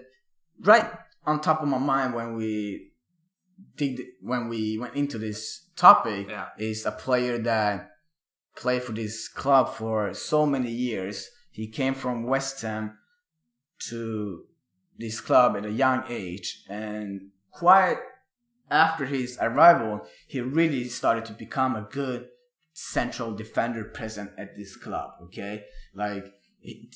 [0.61, 0.89] right
[1.27, 2.91] on top of my mind when we
[3.77, 6.49] dig when we went into this topic Yeah.
[6.59, 7.91] is a player that
[8.57, 11.29] played for this club for so many years.
[11.51, 12.99] He came from West Ham
[13.79, 14.45] to
[14.99, 17.99] this club at a young age and quite
[18.71, 22.29] after his arrival, he really started to become a good
[22.73, 25.11] central defender present at this club.
[25.25, 26.25] Okay, like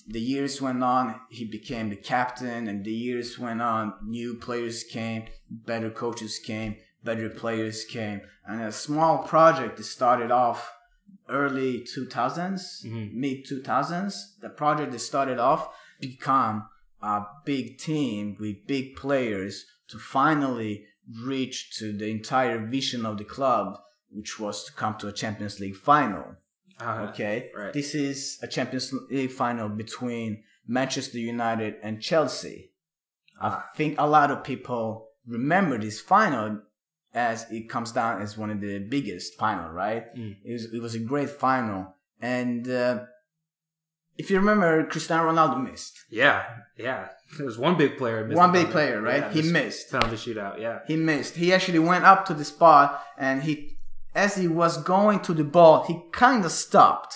[0.09, 4.83] the years went on, he became the captain, and the years went on, new players
[4.83, 10.73] came, better coaches came, better players came, and a small project that started off
[11.29, 13.13] early 2000s, Mhm.
[13.13, 14.37] mid 2000s.
[14.41, 15.69] The project that started off
[16.01, 16.69] become
[17.03, 20.85] a big team with big players to finally
[21.25, 23.79] reach to the entire vision of the club,
[24.11, 26.37] which was to come to a Champions League final.
[26.81, 27.73] Uh, Okay, right.
[27.73, 32.71] this is a Champions League final between Manchester United and Chelsea.
[33.41, 33.71] I Ah.
[33.77, 36.61] think a lot of people remember this final
[37.15, 40.15] as it comes down as one of the biggest final, right?
[40.15, 40.37] Mm.
[40.45, 43.05] It was it was a great final, and uh,
[44.19, 46.45] if you remember, Cristiano Ronaldo missed Yeah,
[46.77, 47.09] yeah.
[47.37, 48.25] There was one big player.
[48.27, 49.23] missed one big player, right?
[49.23, 49.91] Yeah, he missed.
[49.91, 50.61] penalty shootout.
[50.61, 51.37] Yeah, He missed.
[51.37, 53.79] He actually went up to the spot and he,
[54.15, 57.15] as he was going to the ball, he kind of stopped,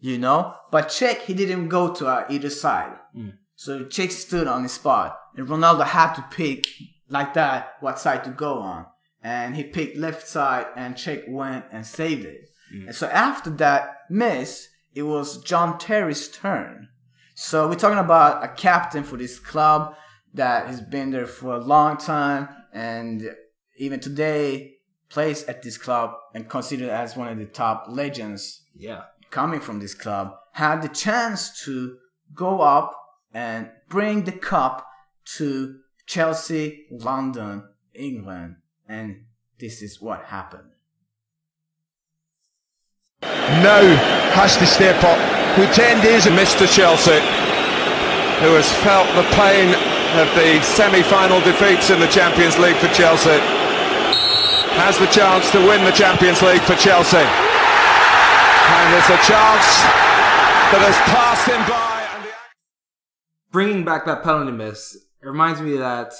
[0.00, 0.54] you know.
[0.72, 2.98] But Cech, he didn't go to uh, either side.
[3.16, 3.34] Mm.
[3.54, 6.66] So Cech stood on his spot, and Ronaldo had to pick
[7.08, 8.86] like that what side to go on,
[9.22, 12.40] and he picked left side, and Cech went and saved it.
[12.74, 12.86] Mm.
[12.86, 16.88] And so after that miss, it was John Terry's turn.
[17.34, 19.96] So we're talking about a captain for this club
[20.34, 23.34] that has been there for a long time and
[23.76, 24.76] even today
[25.08, 29.02] plays at this club and considered as one of the top legends yeah.
[29.30, 31.96] coming from this club had the chance to
[32.32, 32.96] go up
[33.32, 34.86] and bring the cup
[35.24, 38.56] to Chelsea, London, England,
[38.88, 39.24] and
[39.58, 40.73] this is what happened.
[43.62, 43.82] Now
[44.34, 45.18] has to step up.
[45.58, 46.66] With 10 days Mr.
[46.66, 47.20] Chelsea,
[48.42, 49.70] who has felt the pain
[50.18, 53.38] of the semi-final defeats in the Champions League for Chelsea,
[54.74, 57.22] has the chance to win the Champions League for Chelsea.
[57.22, 59.66] And there's a chance
[60.74, 62.26] that has passed him by.
[62.26, 62.32] The...
[63.52, 66.12] bringing back that penalty miss, it reminds me that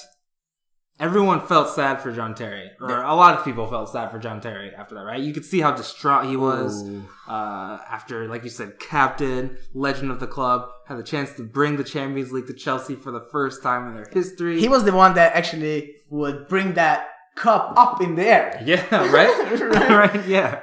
[1.00, 4.40] everyone felt sad for John Terry, or a lot of people felt sad for John
[4.40, 5.20] Terry after that, right?
[5.20, 6.88] You could see how distraught he was
[7.28, 11.76] uh, after, like you said, captain, legend of the club, had the chance to bring
[11.76, 14.60] the Champions League to Chelsea for the first time in their history.
[14.60, 18.62] He was the one that actually would bring that cup up in the air.
[18.64, 19.60] Yeah, right?
[19.60, 19.90] Right.
[20.14, 20.62] right, yeah.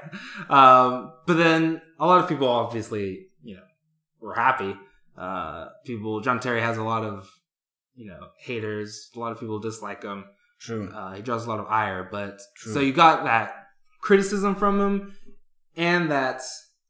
[0.50, 3.64] Um, but then a lot of people obviously, you know,
[4.20, 4.76] were happy.
[5.18, 7.30] Uh, people, John Terry has a lot of,
[8.02, 9.10] you know, haters.
[9.16, 10.26] A lot of people dislike him.
[10.60, 10.90] True.
[10.94, 12.74] Uh, he draws a lot of ire, but True.
[12.74, 13.54] so you got that
[14.02, 15.16] criticism from him
[15.76, 16.42] and that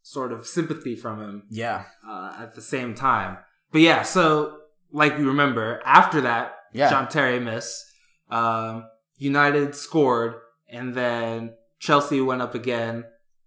[0.01, 1.83] sort of sympathy from him Yeah.
[2.07, 3.37] uh, at the same time.
[3.71, 4.57] But yeah, so
[4.91, 6.89] like you remember, after that Yeah.
[6.89, 7.83] John Terry miss,
[8.29, 8.85] um,
[9.17, 10.35] United scored,
[10.69, 13.03] and then Chelsea went up again.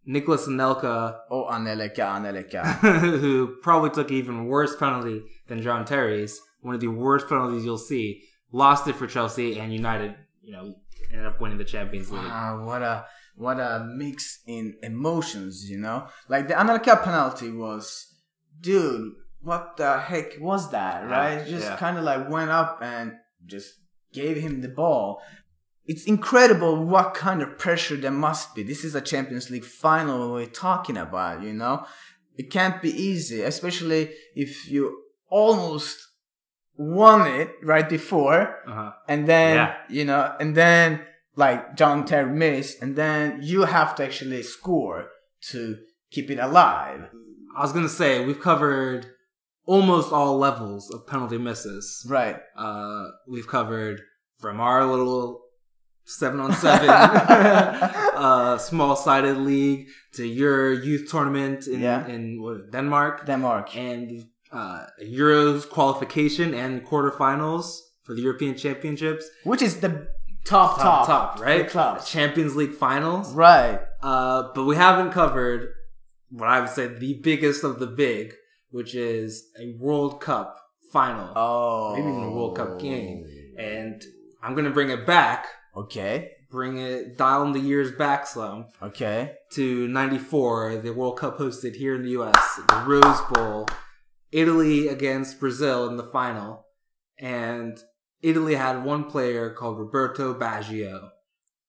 [0.07, 2.63] Nicolas Anelka, Oh, Anelika, Anelika.
[3.21, 7.79] who probably took even worse penalty than John Terry's, one of the worst penalties you'll
[7.79, 8.23] see,
[8.53, 10.75] lost it for Chelsea, and United, you know,
[11.13, 12.23] ended up winning the Champions League.
[12.23, 16.07] Wow, what a what a mix in emotions, you know?
[16.29, 18.15] Like the Anelka penalty was,
[18.61, 21.39] dude, what the heck was that, right?
[21.39, 21.77] It just yeah.
[21.77, 23.75] kind of like went up and just
[24.13, 25.21] gave him the ball.
[25.87, 28.63] It's incredible what kind of pressure there must be.
[28.63, 31.85] This is a Champions League final we're talking about, you know?
[32.37, 36.09] It can't be easy, especially if you almost
[36.77, 38.93] won it right before Uh-huh.
[39.09, 39.75] and then Yeah.
[39.89, 41.01] you know, and then
[41.37, 45.07] like John Terry missed, and then you have to actually score
[45.51, 45.77] to
[46.11, 47.01] keep it alive.
[47.57, 49.07] I was gonna say we've covered
[49.67, 52.07] almost all levels of penalty misses.
[52.09, 52.37] Right.
[52.57, 54.01] Uh, we've covered
[54.41, 55.41] from our little
[56.05, 56.89] seven on seven,
[58.27, 62.07] uh, small sided league to your youth tournament in Yeah.
[62.07, 63.77] in what, Denmark Denmark.
[63.77, 69.25] and uh, Euros qualification and quarterfinals for the European Championships.
[69.45, 70.09] Which is the
[70.45, 71.65] top Top, top, top, right?
[71.65, 72.09] The clubs.
[72.11, 73.33] Champions League finals.
[73.33, 73.81] Right.
[74.03, 75.73] Uh, but we haven't covered
[76.31, 78.35] what I would say the biggest of the big,
[78.71, 80.57] which is a World Cup
[80.93, 81.95] final, Oh.
[81.95, 83.25] maybe even a World Cup game.
[83.59, 84.03] And
[84.43, 86.33] I'm gonna bring it back, Okay.
[86.51, 89.33] bring it dial in the years back some Okay.
[89.53, 93.67] to '94, the World Cup hosted here in the U.S., the Rose Bowl,
[94.35, 96.67] Italy against Brazil in the final,
[97.19, 97.79] and
[98.21, 101.11] Italy had one player called Roberto Baggio,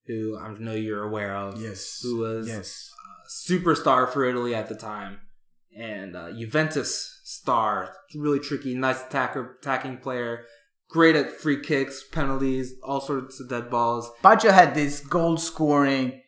[0.08, 2.00] who I know you're aware of, Yes.
[2.02, 2.90] who was Yes.
[3.30, 5.20] superstar for Italy at the time,
[5.78, 10.46] and uh, Juventus star, really tricky, nice attacker, attacking player,
[10.90, 14.10] great at free kicks, penalties, all sorts of dead balls.
[14.24, 16.22] Baggio had this goal scoring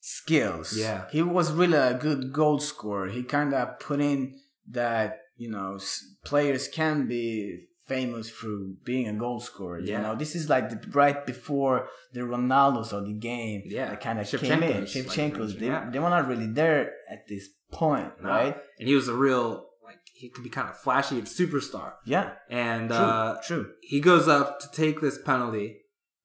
[0.00, 0.76] skills.
[0.76, 1.04] Yeah.
[1.10, 3.08] He was really a good goal scorer.
[3.08, 4.38] He kind of put in
[4.70, 5.78] that, you know,
[6.24, 9.78] players can be famous through being a goal scorer.
[9.78, 13.62] You know, this is like the, right before the Ronaldos of the game.
[13.66, 13.90] Yeah.
[13.90, 14.84] That kind of came in.
[14.84, 15.90] Shevchenko's, like, they, yeah.
[15.90, 18.28] they were not really there at this point, No.
[18.28, 18.56] right?
[18.78, 21.94] And he was a real like he could be kind of flashy and superstar.
[22.06, 22.32] Yeah.
[22.48, 22.96] And True.
[22.98, 23.70] uh, true.
[23.82, 25.80] he goes up to take this penalty,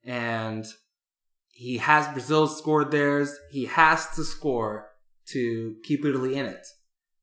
[0.05, 0.65] and
[1.49, 3.35] he has Brazil scored theirs.
[3.51, 4.87] He has to score
[5.31, 6.65] to keep Italy in it,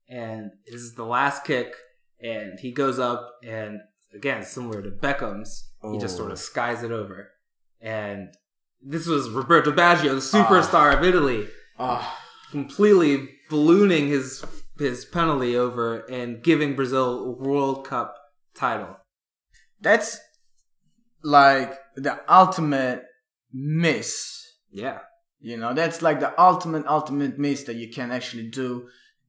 [0.09, 1.73] and this is the last kick.
[2.21, 3.79] And he goes up, and
[4.13, 6.19] again, similar to Beckham's, he just Oh.
[6.19, 7.31] sort of skies it over.
[7.79, 8.29] And
[8.81, 12.19] this was Roberto Baggio, the superstar of Italy Ah.
[12.51, 14.43] completely ballooning his
[14.79, 18.15] his penalty over and giving Brazil a World Cup
[18.53, 18.95] title.
[19.81, 20.19] That's
[21.23, 23.03] like the ultimate
[23.51, 24.43] miss.
[24.69, 24.99] Yeah,
[25.39, 28.87] You know, that's like the ultimate, ultimate miss that you can actually do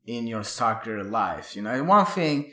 [0.09, 1.55] in your soccer life.
[1.55, 2.53] You know, and one thing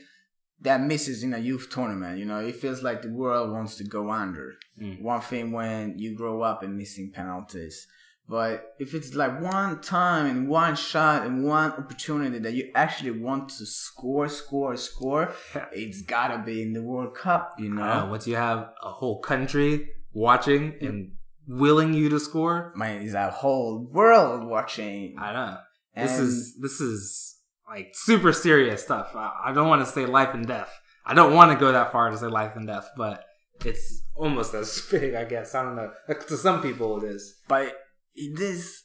[0.62, 3.84] that misses in a youth tournament, you know, it feels like the world wants to
[3.84, 4.56] go under.
[4.82, 5.02] Mm.
[5.02, 7.88] One thing when you grow up and missing penalties.
[8.28, 13.12] But if it's like one time and one shot and one opportunity that you actually
[13.12, 15.32] want to score, score, score,
[15.72, 17.84] it's gotta be in the World Cup, you know?
[17.84, 21.12] uh, once you have a whole country watching and
[21.48, 25.16] willing you to score, Man, is a whole world watching.
[25.20, 25.58] I know
[25.96, 27.35] this And- is this is
[27.68, 29.16] like super serious stuff.
[29.16, 30.72] I, I don't want to say life and death.
[31.06, 33.24] I don't want to go that far to say life and death, but
[33.64, 35.54] it's almost as big, I guess.
[35.56, 35.92] I don't know.
[36.08, 37.42] Like, to some people, it is.
[37.48, 37.74] but
[38.16, 38.84] it is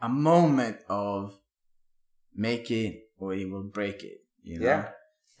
[0.00, 1.38] a moment of
[2.34, 4.88] make it or it will break it you know Yeah.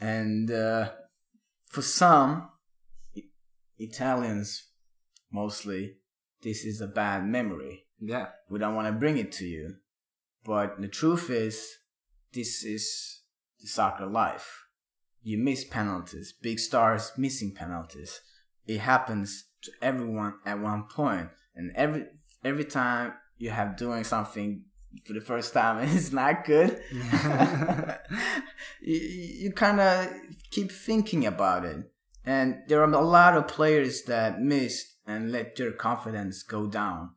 [0.00, 0.90] and uh,
[1.68, 2.48] for some
[3.78, 4.68] italians
[5.30, 5.96] mostly
[6.42, 9.74] this is a bad memory Yeah, we don't want to bring it to you
[10.46, 11.78] but the truth is
[12.32, 13.22] this is
[13.60, 14.64] the soccer life.
[15.22, 18.20] You miss penalties big stars missing penalties.
[18.66, 22.04] It happens to everyone at one point and every
[22.44, 24.64] every time you have doing something
[25.04, 26.80] for the first time and it's not good.
[28.80, 30.08] You, you kind of
[30.50, 31.90] keep thinking about it.
[32.24, 37.10] And there are a lot of players that missed and let their confidence go down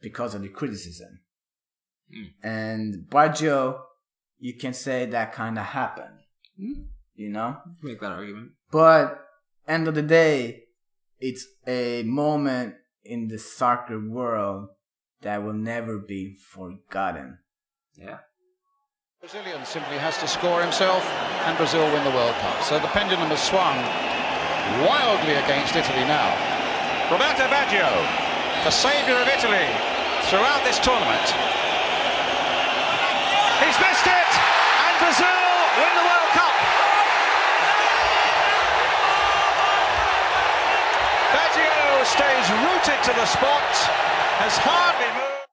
[0.00, 1.20] because of the criticism
[2.14, 2.30] Mm.
[2.42, 3.80] and Baggio
[4.38, 6.18] you can say that kind of happened
[6.60, 6.86] Mm.
[7.14, 8.52] you know make that argument.
[8.70, 9.18] but
[9.68, 10.64] end of the day,
[11.20, 14.68] it's a moment in the soccer world
[15.22, 17.38] that will never be forgotten.
[17.94, 18.18] Yeah.
[19.20, 21.06] Brazilian simply has to score himself
[21.46, 22.58] and Brazil win the World Cup.
[22.62, 23.78] So the pendulum has swung
[24.82, 26.26] wildly against Italy now.
[27.06, 27.86] Roberto Baggio,
[28.66, 29.68] the saviour of Italy
[30.26, 31.22] throughout this tournament.
[42.42, 43.62] Baggio stays rooted to the spot,
[44.40, 45.46] has hardly moved.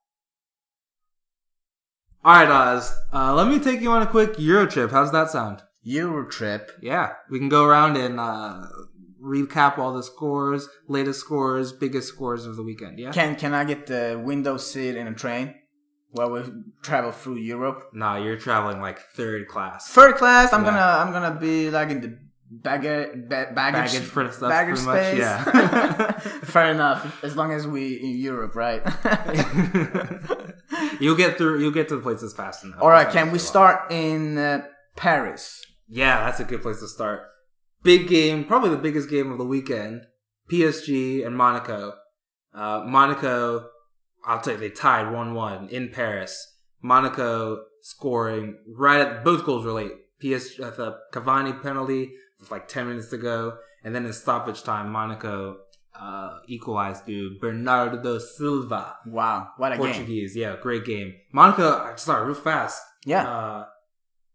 [2.24, 2.92] All right, Oz.
[3.12, 4.90] Uh, let me take you on a quick Euro trip.
[4.90, 5.62] How's that sound?
[5.82, 6.72] Euro trip.
[6.82, 8.62] Yeah, we can go around and uh,
[9.22, 12.98] recap all the scores, latest scores, biggest scores of the weekend.
[12.98, 13.12] Yeah.
[13.12, 15.54] Can can I get the window seat in a train
[16.10, 16.42] while we
[16.82, 17.84] travel through Europe?
[17.94, 19.88] nah, you're traveling like third class.
[19.88, 20.52] Third class.
[20.52, 20.70] I'm Yeah.
[20.72, 22.18] gonna I'm gonna be like in the
[22.50, 25.18] baggage ba- baggage Baggage for stuff, baggage pretty much, space.
[25.18, 26.10] yeah.
[26.44, 27.22] Fair enough.
[27.24, 28.82] As long as we in Europe, right?
[31.00, 31.60] you'll get through.
[31.60, 32.80] You'll get to the places fast enough.
[32.82, 33.08] All right.
[33.08, 34.62] Can we start in uh,
[34.96, 35.64] Paris?
[35.88, 37.22] Yeah, that's a good place to start.
[37.82, 40.02] Big game, probably the biggest game of the weekend.
[40.50, 41.94] PSG and Monaco.
[42.54, 43.68] Uh, Monaco,
[44.24, 46.56] I'll tell you, they tied one-one in Paris.
[46.82, 49.92] Monaco scoring right at both goals were late.
[50.22, 52.12] PSG at the Cavani penalty
[52.50, 53.58] like ten minutes ago.
[53.84, 55.56] and then in stoppage time, Monaco
[55.98, 58.96] uh, equalized through Bernardo Silva.
[59.06, 59.86] Wow, what a game!
[59.86, 61.14] Portuguese, yeah, great game.
[61.32, 62.80] Monaco, I just started real fast.
[63.04, 63.28] Yeah.
[63.28, 63.64] Uh,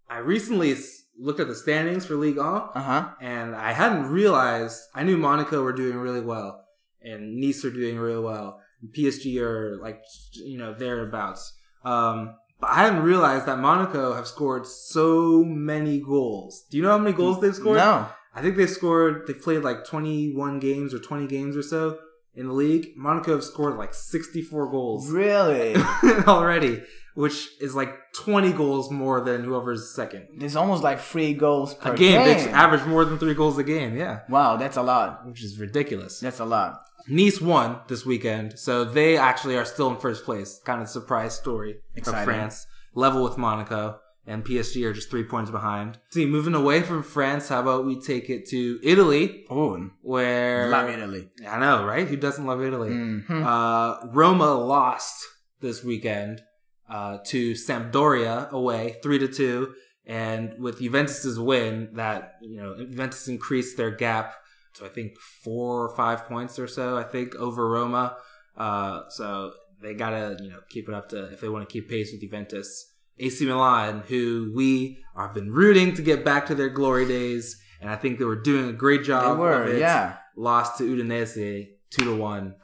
[0.10, 0.76] I recently
[1.18, 3.10] looked at the standings for League 1, Uh huh.
[3.22, 6.64] and I hadn't realized, I knew Monaco were doing really well,
[7.02, 10.02] and Nice are doing really well, and PSG are like,
[10.34, 11.54] you know, thereabouts.
[11.84, 16.66] Um, but I hadn't realized that Monaco have scored so many goals.
[16.70, 17.78] Do you know how many goals they've scored?
[17.78, 18.08] No.
[18.34, 19.28] I think they scored.
[19.28, 22.00] They played like twenty-one games or twenty games or so
[22.36, 22.90] in the league.
[22.98, 25.76] Monaco have scored like sixty-four goals Really?
[26.28, 26.82] already,
[27.16, 30.28] which is like twenty goals more than whoever's second.
[30.42, 32.46] It's almost like three goals per A game, game.
[32.46, 33.96] they average more than three goals a game.
[33.98, 35.26] Yeah, wow, that's a lot.
[35.26, 36.20] which is ridiculous.
[36.20, 36.82] That's a lot.
[37.08, 40.60] Nice won this weekend, so they actually are still in first place.
[40.66, 42.20] Kind of surprise story Exciting.
[42.20, 46.00] of France, level with Monaco, and PSG are just three points behind.
[46.10, 50.90] See, moving away from France, how about we take it to Italy, Oh, where love
[50.90, 51.30] Italy.
[51.48, 52.08] I know, right?
[52.08, 52.90] Who doesn't love Italy?
[52.90, 53.46] Mhm.
[53.46, 55.24] Uh, Roma lost
[55.62, 56.42] this weekend
[56.90, 59.74] uh, to Sampdoria away, three to two,
[60.08, 64.36] and with Juventus's win, that you know Juventus increased their gap
[64.84, 66.98] I think four or five points or so.
[66.98, 68.18] I think over Roma.
[68.58, 71.90] Uh, so they gotta you know keep it up to if they want to keep
[71.90, 72.92] pace with Juventus.
[73.18, 77.90] AC Milan, who we have been rooting to get back to their glory days, and
[77.90, 79.34] I think they were doing a great They job.
[79.34, 80.18] of were, it yeah.
[80.36, 82.56] lost to Udinese two to one.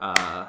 [0.00, 0.46] Uh,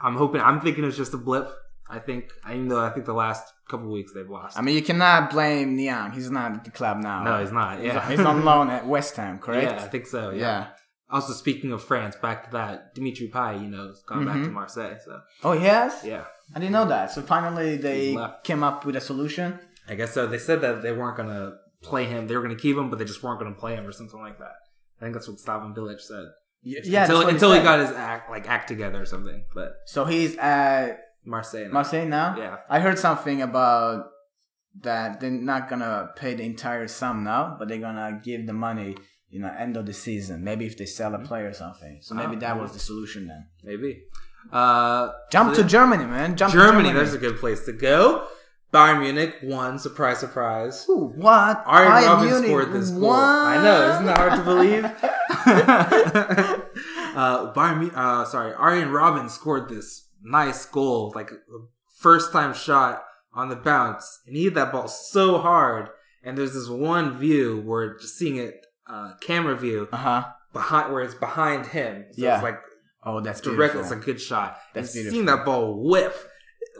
[0.00, 0.40] I'm hoping.
[0.40, 1.50] I'm thinking it's just a blip.
[1.90, 4.58] I think, even though I think the last couple weeks they've lost.
[4.58, 6.12] I mean, you cannot blame Niang.
[6.12, 7.22] He's not at the club now.
[7.24, 7.82] no, he's not.
[7.82, 9.70] Yeah, he's on loan at West Ham, correct?
[9.72, 10.30] Yeah, I think so.
[10.30, 10.38] Yeah.
[10.40, 10.66] Yeah.
[11.08, 14.44] Also, speaking of France, back to that, Dimitri Payet, you know, has gone back Mm-hmm.
[14.46, 14.96] to Marseille.
[15.04, 16.02] So Oh, he has?
[16.04, 16.24] yeah,
[16.54, 17.12] I didn't know that.
[17.12, 19.58] So finally, they came up with a solution.
[19.88, 20.26] I guess so.
[20.26, 21.52] They said that they weren't gonna
[21.82, 22.26] play him.
[22.26, 24.38] They were gonna keep him, but they just weren't gonna play him or something like
[24.40, 24.54] that.
[25.00, 26.24] I think that's what Slaven Bilic said.
[26.62, 29.44] Yeah, until until he got his act like act together or something.
[29.54, 31.72] But So he's at Marseille, now.
[31.72, 32.36] Marseille now.
[32.38, 32.56] Yeah.
[32.68, 34.06] I heard something about
[34.82, 38.96] that they're not gonna pay the entire sum now, but they're gonna give the money,
[39.30, 40.44] you know, end of the season.
[40.44, 41.98] Maybe if they sell a player or something.
[42.02, 42.62] So maybe Ah, that maybe.
[42.62, 43.46] was the solution then.
[43.64, 44.02] maybe.
[44.52, 46.36] Uh, Jump so to Germany, man.
[46.36, 48.28] Jump Germany, to there's a good place to go.
[48.72, 49.78] Bayern Munich won.
[49.78, 50.86] Surprise, surprise.
[50.88, 51.62] Ooh, what?
[51.66, 53.10] Arjen Bayern Robben Munich scored this goal.
[53.12, 54.84] I know, isn't that hard to believe?
[57.16, 61.30] uh, Bayern, uh, sorry, Arjen Robben scored this nice goal, like
[61.98, 65.88] first time shot on the bounce, and he hit that ball so hard.
[66.22, 68.54] And there's this one view where just seeing it,
[68.90, 70.24] uh, camera view Uh huh.
[70.52, 72.04] behind where it's behind him.
[72.12, 72.34] So Yeah.
[72.36, 72.60] it's like
[73.04, 73.74] Oh, that's direct.
[73.74, 73.80] beautiful.
[73.82, 74.58] It's a good shot.
[74.74, 75.12] That's and beautiful.
[75.14, 76.14] seeing that ball whip,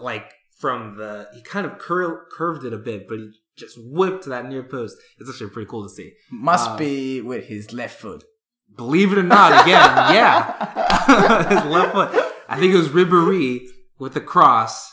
[0.00, 4.24] like from the, he kind of cur- curved it a bit, but he just whipped
[4.24, 4.96] to that near post.
[5.20, 6.12] It's actually pretty cool to see.
[6.32, 8.24] Must uh, be with his left foot.
[8.76, 12.32] Believe it or not, again, yeah, his left foot.
[12.48, 13.66] I think it was Ribéry
[13.98, 14.92] with the cross.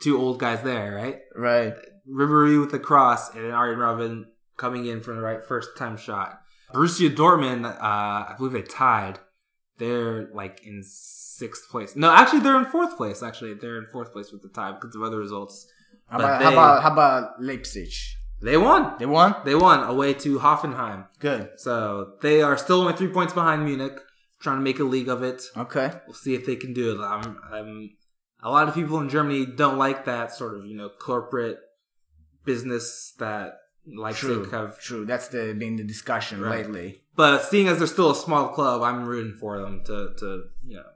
[0.00, 1.18] Two old guys there, right?
[1.36, 1.74] Right.
[2.10, 4.24] Ribéry with the cross, and then Arjen Robben
[4.56, 6.40] coming in from the right first time shot.
[6.72, 9.18] Borussia Dortmund, uh, I believe they tied.
[9.78, 11.96] They're like in sixth place.
[11.96, 13.22] No, actually, they're in fourth place.
[13.22, 15.66] Actually, they're in fourth place with the tie because of other results.
[16.08, 17.92] How about, they- how about how about Leipzig?
[18.42, 18.94] They won.
[18.98, 19.34] They won.
[19.44, 21.06] They won away to Hoffenheim.
[21.18, 21.50] Good.
[21.56, 23.98] So they are still only three points behind Munich,
[24.40, 25.42] trying to make a league of it.
[25.56, 25.92] Okay.
[26.06, 27.04] We'll see if they can do it.
[27.04, 27.90] I'm, I'm,
[28.42, 31.58] a lot of people in Germany don't like that sort of, you know, corporate,
[32.44, 34.80] business that Leipzig True, have.
[34.80, 35.04] true.
[35.04, 36.60] That's the been the discussion Right.
[36.66, 37.02] lately.
[37.16, 40.76] But seeing as they're still a small club, I'm rooting for them to to you
[40.76, 40.86] know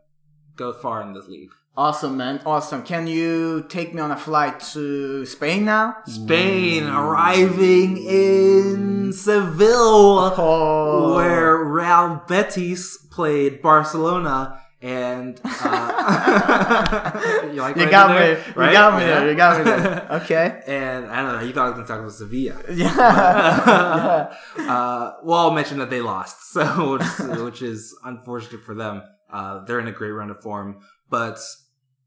[0.56, 1.50] go far in this league.
[1.76, 2.40] Awesome, man.
[2.46, 2.84] Awesome.
[2.84, 5.96] Can you take me on a flight to Spain now?
[6.06, 11.14] Spain arriving in Seville, Oh.
[11.16, 14.60] where Real Betis played Barcelona.
[14.80, 17.10] And uh,
[17.52, 18.16] you, like You what I got me.
[18.18, 18.38] there?
[18.66, 19.30] You got me there.
[19.30, 20.08] You got me there.
[20.22, 20.62] Okay.
[20.68, 21.40] and I don't know.
[21.40, 22.60] You thought I was going to talk about Sevilla.
[22.70, 24.34] Yeah.
[24.70, 29.02] uh, well, I'll mention that they lost, so which, which is unfortunate for them.
[29.32, 31.38] Uh, they're in a great run of form, but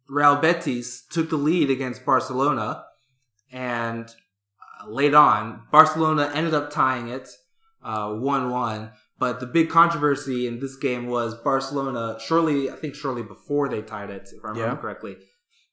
[0.10, 2.84] Real Betis took the lead against Barcelona,
[3.51, 4.10] and
[4.84, 7.30] uh, late on, Barcelona ended up tying it
[7.84, 8.91] uh, one-one.
[9.20, 12.18] But the big controversy in this game was Barcelona.
[12.20, 14.82] Shortly, I think shortly before they tied it, if I remember Yeah.
[14.82, 15.18] correctly.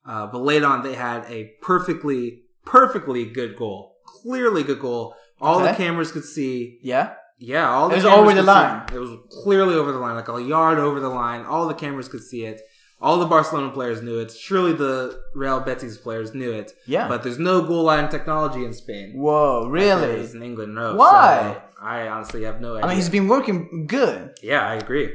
[0.06, 5.14] Uh, but late on, they had a perfectly, perfectly good goal, clearly good goal.
[5.40, 6.78] All the cameras could see.
[6.82, 7.14] yeah.
[7.36, 8.86] Yeah, all the It was over the could see- line.
[8.94, 9.10] It was
[9.42, 11.44] clearly over the line, like a yard over the line.
[11.44, 12.60] All the cameras could see it.
[13.00, 14.32] All the Barcelona players knew it.
[14.32, 16.72] Surely the Real Betis players knew it.
[16.86, 17.08] Yeah.
[17.08, 19.12] But there's no goal line technology in Spain.
[19.14, 20.20] Whoa, really?
[20.20, 20.96] is in England, no.
[20.96, 21.54] Why?
[21.54, 22.84] So I honestly have no idea.
[22.84, 24.32] I mean, he's been working good.
[24.42, 25.12] Yeah, I agree.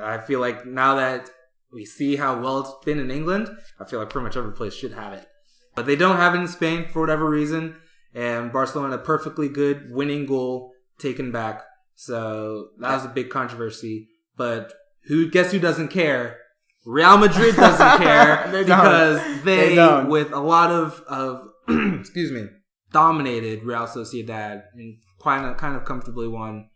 [0.00, 1.30] I feel like now that
[1.72, 4.74] we see how well it's been in England, I feel like pretty much every place
[4.74, 5.26] should have it.
[5.74, 7.76] But they don't have it in Spain for whatever reason.
[8.14, 11.62] And Barcelona, had a perfectly good winning goal taken back.
[11.94, 14.08] So that was a big controversy.
[14.36, 14.72] But
[15.06, 16.38] who guess who doesn't care?
[16.84, 18.78] Real Madrid doesn't care They don't.
[18.80, 20.08] because they, They don't.
[20.08, 21.48] with a lot of of
[22.00, 22.46] excuse me,
[22.92, 26.68] dominated Real Sociedad and quite a, kind of comfortably won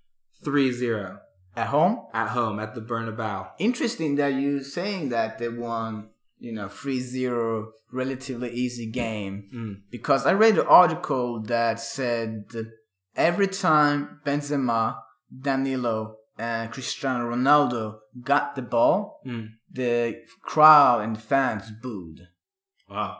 [0.45, 1.19] 3-0
[1.57, 2.03] At home?
[2.13, 3.49] at home at the Bernabeu.
[3.59, 9.49] Interesting that you're saying that they won, you know, 3-0 relatively easy game.
[9.55, 9.81] Mm.
[9.91, 12.71] Because I read an article that said that
[13.17, 14.99] every time Benzema,
[15.41, 19.49] Danilo, and Cristiano Ronaldo got the ball, Mm.
[19.77, 22.29] The crowd and fans booed.
[22.89, 23.19] Wow.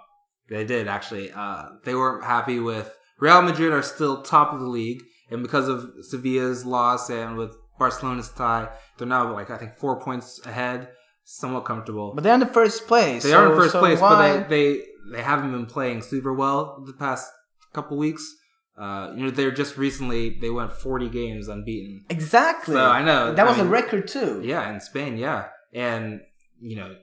[0.49, 1.31] They did actually.
[1.33, 5.69] Uh, they weren't happy with Real Madrid are still top of the league, and because
[5.69, 10.89] of Sevilla's loss and with Barcelona's tie, they're now like I think four points ahead,
[11.25, 12.13] somewhat comfortable.
[12.15, 13.23] But they're in the first place.
[13.23, 14.11] they so, are in first so place, why?
[14.39, 14.83] but they, they
[15.17, 17.31] they haven't been playing super well the past
[17.73, 18.35] couple weeks.
[18.79, 22.05] Uh, you know, they're just recently they went 40 games unbeaten.
[22.11, 22.75] Exactly.
[22.75, 24.43] So, I know, That I was a record too.
[24.45, 26.21] Yeah, in Spain, yeah, and
[26.61, 26.95] you know,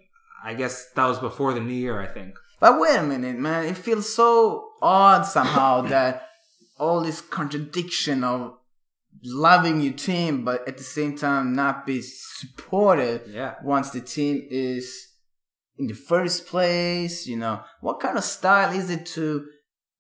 [0.44, 2.00] I guess that was before the new year.
[2.00, 2.36] I think.
[2.60, 3.66] But wait a minute, man.
[3.66, 6.28] It feels so odd somehow that
[6.80, 8.58] all this contradiction of
[9.24, 13.56] loving your team, but at the same time not be supported Yeah.
[13.64, 15.08] once the team is
[15.78, 17.28] in the first place.
[17.28, 19.46] You know, what kind of style is it to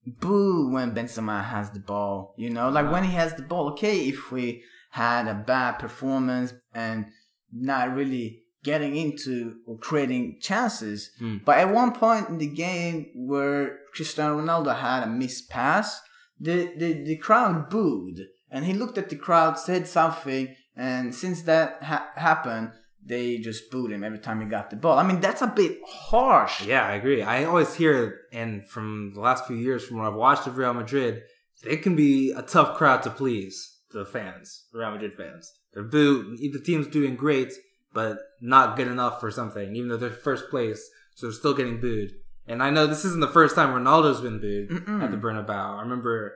[0.05, 2.33] boo when Benzema has the ball?
[2.37, 3.69] You know, like when he has the ball.
[3.71, 7.05] Okay, if we had a bad performance and
[7.51, 11.11] not really getting into or creating chances.
[11.19, 11.37] Hmm.
[11.45, 16.01] But at one point in the game where Cristiano Ronaldo had a missed pass,
[16.39, 18.21] the, the, the crowd booed.
[18.49, 22.71] And he looked at the crowd, said something, and since that ha- happened,
[23.05, 24.97] they just booed him every time he got the ball.
[24.97, 26.65] I mean, that's a bit harsh.
[26.65, 27.21] Yeah, I agree.
[27.21, 30.73] I always hear, and from the last few years, from what I've watched of Real
[30.73, 31.23] Madrid,
[31.63, 35.51] they can be a tough crowd to please the fans, Real Madrid fans.
[35.73, 36.37] They're boo.
[36.37, 37.51] The team's doing great,
[37.93, 41.79] but not good enough for something, even though they're first place, so they're still getting
[41.79, 42.11] booed.
[42.47, 45.03] And I know this isn't the first time Ronaldo's been booed Mm-mm.
[45.03, 45.77] at the Bernabeu.
[45.77, 46.35] I remember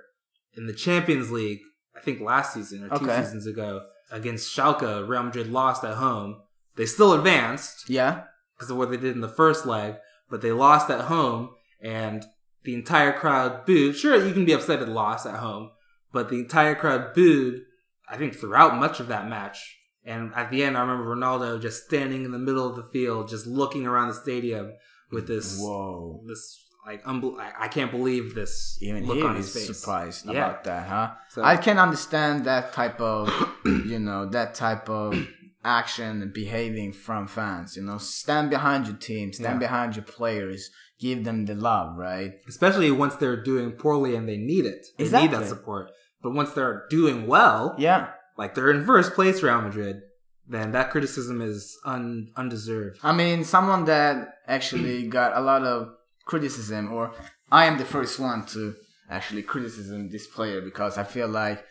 [0.55, 1.59] in the Champions League,
[1.95, 3.21] I think last season or two Okay.
[3.21, 3.81] seasons ago,
[4.11, 6.41] against Schalke, Real Madrid lost at home.
[6.75, 8.23] They still advanced, Yeah.
[8.55, 9.95] because of what they did in the first leg,
[10.29, 11.49] but they lost at home
[11.81, 12.23] and
[12.63, 13.95] the entire crowd booed.
[13.95, 15.71] Sure, you can be upset at loss at home,
[16.13, 17.63] but the entire crowd booed,
[18.09, 19.76] I think, throughout much of that match.
[20.07, 23.27] And at the end, I remember Ronaldo just standing in the middle of the field,
[23.29, 24.71] just looking around the stadium
[25.11, 26.23] with this, Whoa.
[26.27, 29.77] this like, unbel- I, I can't believe this Even look he on his is face.
[29.79, 30.31] surprised Yeah.
[30.31, 31.11] about that, huh?
[31.29, 33.29] So- I can understand that type of,
[33.65, 35.13] you know, that type of
[35.65, 37.75] action and behaving from fans.
[37.75, 39.67] You know, stand behind your team, stand Yeah.
[39.67, 42.31] behind your players, give them the love, right?
[42.47, 44.87] Especially once they're doing poorly and they need it.
[44.97, 45.91] They need that support.
[46.23, 48.11] But once they're doing well, Yeah.
[48.37, 50.01] Like they're in first place, Real Madrid,
[50.47, 52.99] then that criticism is un- undeserved.
[53.03, 55.89] I mean, someone that actually got a lot of
[56.25, 57.13] criticism, or
[57.51, 58.75] I am the first one to
[59.09, 61.63] actually criticism this player because I feel like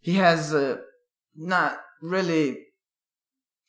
[0.00, 0.78] he has uh,
[1.34, 2.66] not really,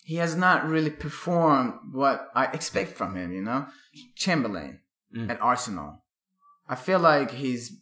[0.04, 3.32] he has not really performed what I expect from him.
[3.34, 3.68] You know,
[4.16, 4.82] Chamberlain
[5.16, 5.30] Mm.
[5.30, 6.04] at Arsenal.
[6.68, 7.80] I feel like he's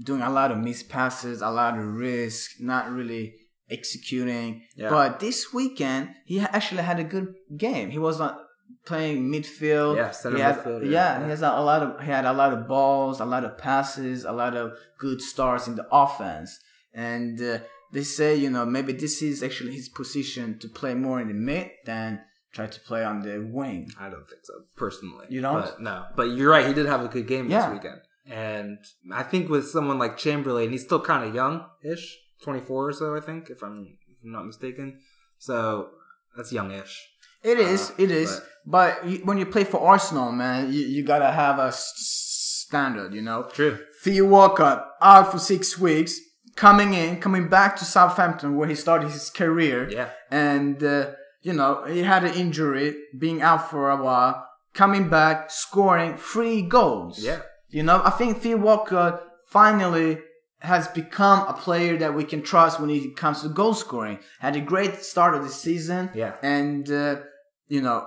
[0.00, 3.34] doing a lot of missed passes, a lot of risk, not really
[3.70, 4.62] executing.
[4.76, 4.90] Yeah.
[4.90, 7.90] But this weekend, he actually had a good game.
[7.90, 8.38] He was not
[8.86, 9.96] playing midfield.
[9.96, 11.24] Yeah, center he had, midfield, Yeah, yeah.
[11.24, 13.58] he has a, a lot of he had a lot of balls, a lot of
[13.58, 16.58] passes, a lot of good starts in the offense.
[16.94, 17.58] And uh,
[17.92, 21.34] they say, you know, maybe this is actually his position to play more in the
[21.34, 22.20] mid than
[22.52, 23.90] try to play on the wing.
[24.00, 25.26] I don't think so, personally.
[25.28, 25.62] You don't?
[25.62, 26.04] But, no.
[26.16, 26.66] But you're right.
[26.66, 27.68] He did have a good game Yeah.
[27.68, 28.00] this weekend.
[28.26, 28.78] And
[29.12, 33.20] I think with someone like Chamberlain, he's still kind of young-ish, 24 or so, I
[33.20, 35.00] think, if I'm, if I'm not mistaken.
[35.38, 35.88] So
[36.36, 37.06] that's young-ish.
[37.42, 38.40] It is, Uh, it is.
[38.66, 41.94] But, you, when you play for Arsenal, man, you, you gotta have a s-
[42.66, 43.44] standard, you know.
[43.52, 43.78] True.
[44.02, 46.18] Theo Walcott out for six weeks,
[46.56, 49.88] coming in, coming back to Southampton where he started his career.
[49.90, 50.10] Yeah.
[50.30, 51.12] And, uh,
[51.42, 56.62] you know, he had an injury, being out for a while, coming back, scoring three
[56.62, 57.20] goals.
[57.22, 57.40] Yeah.
[57.70, 60.18] You know, I think Theo Walcott finally
[60.60, 64.18] has become a player that we can trust when it comes to goal scoring.
[64.40, 66.10] Had a great start of the season.
[66.14, 66.34] Yeah.
[66.42, 67.16] And, uh,
[67.68, 68.06] you know,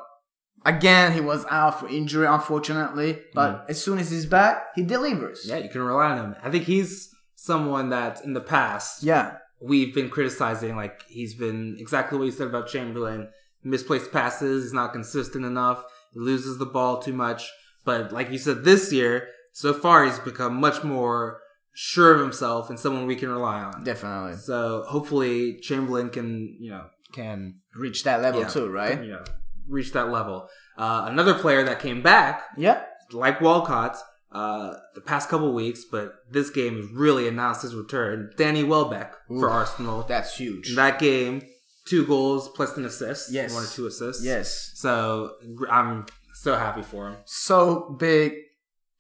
[0.66, 3.20] again, he was out for injury, unfortunately.
[3.34, 5.46] But as soon as he's back, he delivers.
[5.46, 5.50] Mm.
[5.50, 6.36] Yeah, you can rely on him.
[6.44, 9.38] I think he's someone that in the past Yeah.
[9.62, 10.76] we've been criticizing.
[10.76, 13.30] Like he's been exactly what you said about Chamberlain.
[13.64, 14.64] Misplaced passes.
[14.66, 15.84] He's not consistent enough.
[16.14, 17.50] He loses the ball too much.
[17.86, 21.41] But like you said, this year so far he's become much more
[21.74, 23.84] sure of himself and someone we can rely on.
[23.84, 24.38] Definitely.
[24.38, 29.02] So hopefully Chamberlain can you know can Reach that level yeah, too, right?
[29.02, 29.24] Know,
[29.68, 30.48] reach that level.
[30.78, 32.84] Uh, another player that came back Yeah.
[33.14, 33.98] like Walcott
[34.34, 38.32] uh, the past couple weeks, but this game really announced his return.
[38.38, 40.04] Danny Welbeck for Arsenal.
[40.04, 40.70] That's huge.
[40.70, 41.42] In that game,
[41.86, 43.32] two goals plus an assist.
[43.34, 43.54] Yes.
[43.54, 44.24] One or two assists.
[44.24, 44.72] yes.
[44.76, 45.34] So
[45.70, 47.18] I'm so happy for him.
[47.26, 48.34] So big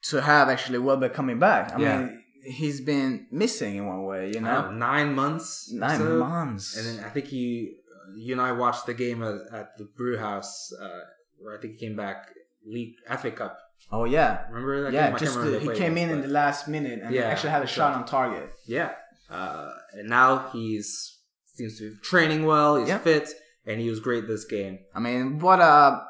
[0.03, 1.73] to have actually Welbeck coming back.
[1.75, 1.99] I Yeah.
[1.99, 4.71] mean, he's been missing in one way, you know?
[4.71, 5.71] nine months.
[5.71, 6.17] Nine so.
[6.19, 6.77] months.
[6.77, 7.75] And then I think you,
[8.15, 10.99] you and I watched the game at, at the Brew House, uh,
[11.39, 12.27] where I think he came back
[12.65, 13.57] League FA Cup.
[13.91, 14.45] oh, yeah.
[14.49, 15.17] Remember that Yeah, game?
[15.19, 17.67] Just the, he came in against, in the last minute and Yeah, actually had a
[17.67, 18.51] shot on target.
[18.65, 18.91] Yeah.
[19.29, 22.77] Uh, and now he's seems to be training well.
[22.77, 22.97] He's Yeah.
[22.99, 23.29] fit,
[23.65, 24.79] and he was great this game.
[24.95, 26.01] I mean, what a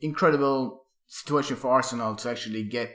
[0.00, 2.94] incredible situation for Arsenal to actually get,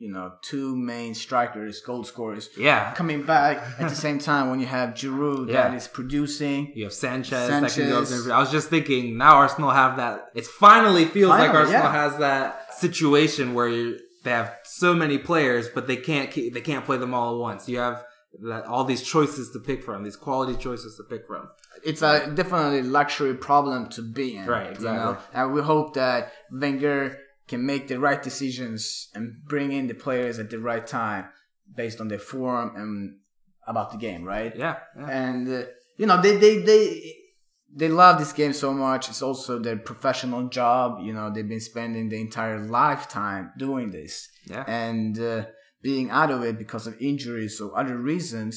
[0.00, 2.94] you know, two main strikers, goal scorers, Yeah.
[2.94, 5.68] coming back at the same time when you have Giroud Yeah.
[5.68, 6.72] that is producing.
[6.74, 8.02] You have Sanchez, that can go.
[8.04, 8.28] Sanchez.
[8.28, 10.30] I was just thinking now Arsenal have that.
[10.34, 11.92] It finally feels like Arsenal yeah.
[11.92, 16.62] has that situation where you, they have so many players, but they can't keep, they
[16.62, 17.68] can't play them all at once.
[17.68, 18.02] You have
[18.42, 21.48] that, all these choices to pick from, these quality choices to pick from.
[21.84, 24.46] It's a definitely luxury problem to be in.
[24.46, 25.10] Right, You know?
[25.10, 25.40] exactly.
[25.40, 27.18] And we hope that Wenger
[27.50, 28.82] can make the right decisions
[29.14, 31.24] and bring in the players at the right time
[31.80, 32.92] based on their form and
[33.72, 34.52] about the game, right?
[34.64, 34.76] Yeah.
[34.98, 35.08] yeah.
[35.24, 35.62] and uh,
[36.00, 36.82] you know they they they
[37.80, 41.60] they love this game so much it's also their professional job you know they've been
[41.72, 44.64] spending the entire lifetime doing this Yeah.
[44.66, 45.44] and uh,
[45.88, 48.54] being out of it because of injuries or other reasons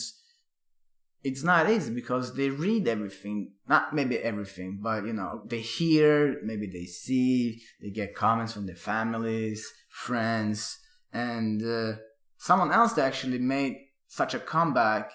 [1.24, 6.39] it's not easy because they read everything not maybe everything but you know they hear
[6.43, 10.80] maybe they see they get comments from their families friends
[11.11, 11.93] and uh,
[12.38, 15.11] someone else that actually made such a comeback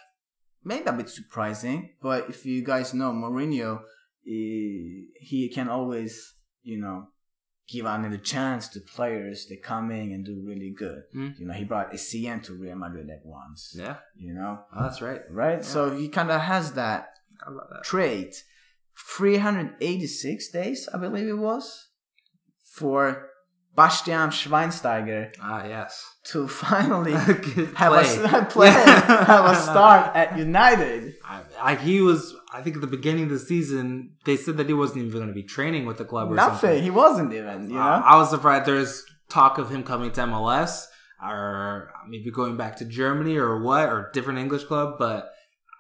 [0.68, 3.80] maybe a bit surprising, but if you guys know Mourinho,
[4.22, 7.08] he, he can always, you know,
[7.68, 11.02] give another chance to players that come in and do really good.
[11.14, 11.38] Mm.
[11.38, 13.74] You know, he brought Essien to Real Madrid at once.
[13.78, 13.96] Yeah.
[14.16, 15.20] You know, Oh, that's right.
[15.30, 15.64] right?
[15.64, 17.10] So he kind of has that
[17.46, 17.84] that?
[17.84, 18.42] trait.
[19.46, 21.88] 386 days, I believe it was,
[22.74, 23.28] for
[23.76, 26.04] Bastian Schweinsteiger Ah, yes.
[26.24, 28.24] to finally have play.
[28.24, 31.14] a play, have a start at United.
[31.24, 32.34] I, I, he was.
[32.52, 35.28] I think at the beginning of the season, they said that he wasn't even going
[35.28, 36.58] to be training with the club or Nothing.
[36.58, 36.82] something.
[36.82, 37.80] He wasn't even, you know.
[37.82, 38.64] Uh, I was surprised.
[38.66, 40.84] There's talk of him coming to MLS
[41.22, 45.30] or maybe going back to Germany or what or different English club, but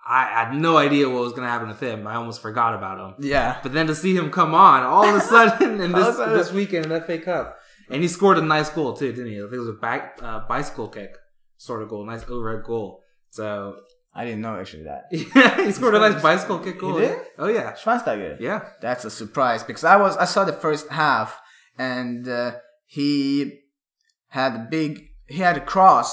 [0.06, 2.06] I had no idea what was going to happen with him.
[2.06, 3.14] I almost forgot about him.
[3.26, 3.60] yeah.
[3.62, 6.90] But then to see him come on all of a sudden in this this weekend
[6.92, 7.58] in FA Cup,
[7.90, 9.38] and he scored a nice goal too, didn't he?
[9.38, 11.16] I think it was a back, uh, bicycle kick
[11.56, 13.02] sort of goal, nice overhead goal.
[13.30, 13.76] So
[14.18, 15.02] I didn't know actually that.
[15.64, 16.98] he scored a nice bicycle kick goal.
[16.98, 17.16] did?
[17.38, 18.38] Oh yeah, Schweinsteiger.
[18.40, 18.60] yeah.
[18.80, 21.40] That's a surprise because I was I saw the first half
[21.78, 22.56] and uh,
[22.86, 23.60] he
[24.28, 24.92] had a big
[25.28, 26.10] he had a cross,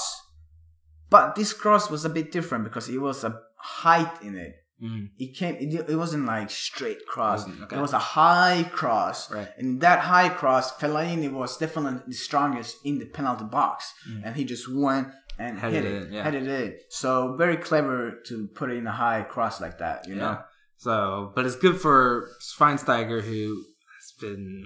[1.10, 3.40] but this cross was a bit different because it was a
[3.82, 4.54] height in it.
[4.82, 5.08] Mhm.
[5.18, 5.54] It came.
[5.56, 7.46] It, it wasn't like straight cross.
[7.46, 7.76] Wasn't, okay.
[7.76, 9.30] It was a high cross.
[9.32, 9.48] Right.
[9.58, 13.92] And that high cross, Fellaini was definitely the strongest in the penalty box,
[14.24, 15.58] and he just went and.
[15.58, 16.22] Headed hit it in, yeah.
[16.22, 16.84] headed it.
[16.90, 20.08] So very clever to put it in a high cross like that.
[20.08, 20.38] You know.
[20.78, 23.64] So, but it's good for Schweinsteiger, who
[23.96, 24.62] has been,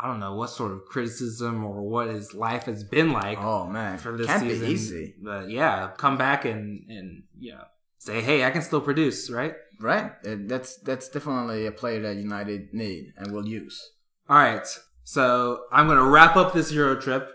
[0.00, 3.66] I don't know what sort of criticism or what his life has been like Oh
[3.66, 4.66] man, for this can't season.
[4.66, 7.64] be easy, But yeah, come back and and know
[8.02, 9.54] say, hey, I can still produce, right?
[9.80, 10.12] right?
[10.24, 13.92] That's that's definitely a player that United need and will use.
[14.28, 14.66] All right.
[15.04, 17.30] So I'm gonna wrap up this Euro trip,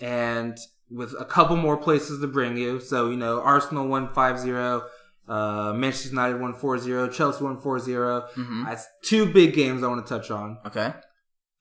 [0.00, 0.58] and
[0.94, 2.80] with a couple more places to bring you.
[2.80, 4.82] So you know, Arsenal won 5-0,
[5.28, 8.28] uh, Manchester United won 4-0, Chelsea won 4-0.
[8.36, 8.64] Mhm.
[8.66, 10.92] That's two big games I want to touch on Okay.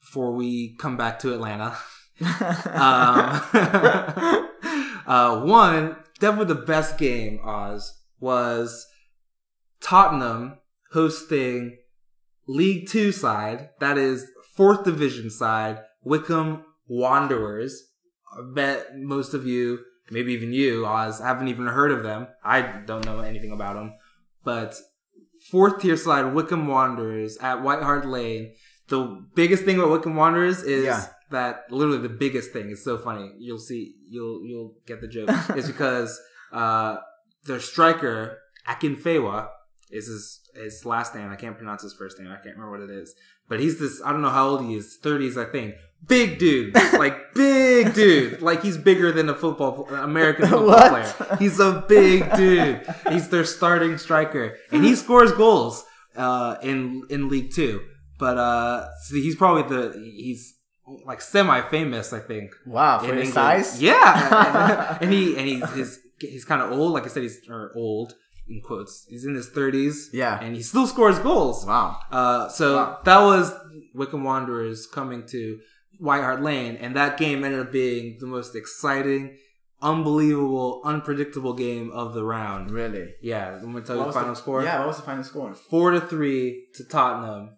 [0.01, 1.75] before we come back to Atlanta.
[2.21, 3.41] Um,
[5.07, 8.85] uh, one, definitely the best game, Oz, was
[9.81, 10.59] Tottenham
[10.91, 11.77] hosting
[12.47, 17.81] League Two side, that is fourth division side, Wycombe Wanderers.
[18.37, 19.79] I bet most of you,
[20.11, 22.27] maybe even you, Oz, haven't even heard of them.
[22.43, 23.93] I don't know anything about them.
[24.43, 24.75] But
[25.51, 28.53] fourth tier side, Wycombe Wanderers at White Hart Lane.
[28.87, 31.05] The biggest thing about Wycombe Wanderers is Yeah.
[31.31, 32.69] that literally the biggest thing.
[32.71, 33.31] It's so funny.
[33.39, 33.95] You'll see.
[34.07, 35.29] You'll you'll get the joke.
[35.49, 36.19] it's because
[36.51, 36.97] uh,
[37.45, 39.47] their striker Akinfenwa
[39.91, 41.29] is his his last name.
[41.31, 42.27] I can't pronounce his first name.
[42.29, 43.15] I can't remember what it is.
[43.49, 44.01] But he's this.
[44.03, 44.97] I don't know how old he is.
[45.01, 45.75] Thirties, I think.
[46.07, 51.37] Big dude, like big dude, like he's bigger than a football American football player.
[51.39, 52.81] He's a big dude.
[53.09, 55.85] He's their starting striker, and he scores goals
[56.15, 57.81] uh, in in League Two.
[58.19, 60.55] But uh, so he's probably the he's
[61.05, 62.51] like semi famous, I think.
[62.65, 63.33] Wow, for his England.
[63.33, 63.81] size.
[63.81, 66.91] Yeah, and he and he's he's, he's kind of old.
[66.93, 68.13] Like I said, he's or old
[68.47, 69.05] in quotes.
[69.09, 70.09] He's in his thirties.
[70.11, 70.37] Yeah.
[70.41, 71.65] and he still scores goals.
[71.65, 71.97] Wow.
[72.11, 72.99] Uh, so Wow.
[73.05, 73.53] that was
[73.93, 75.59] Wycombe Wanderers coming to
[75.99, 79.37] White Hart Lane, and that game ended up being the most exciting,
[79.81, 82.71] unbelievable, unpredictable game of the round.
[82.71, 83.13] Really.
[83.21, 84.63] Yeah, I'm gonna tell you the final score.
[84.63, 84.79] Yeah.
[84.79, 85.53] What was the final score?
[85.53, 87.57] four to three to Tottenham,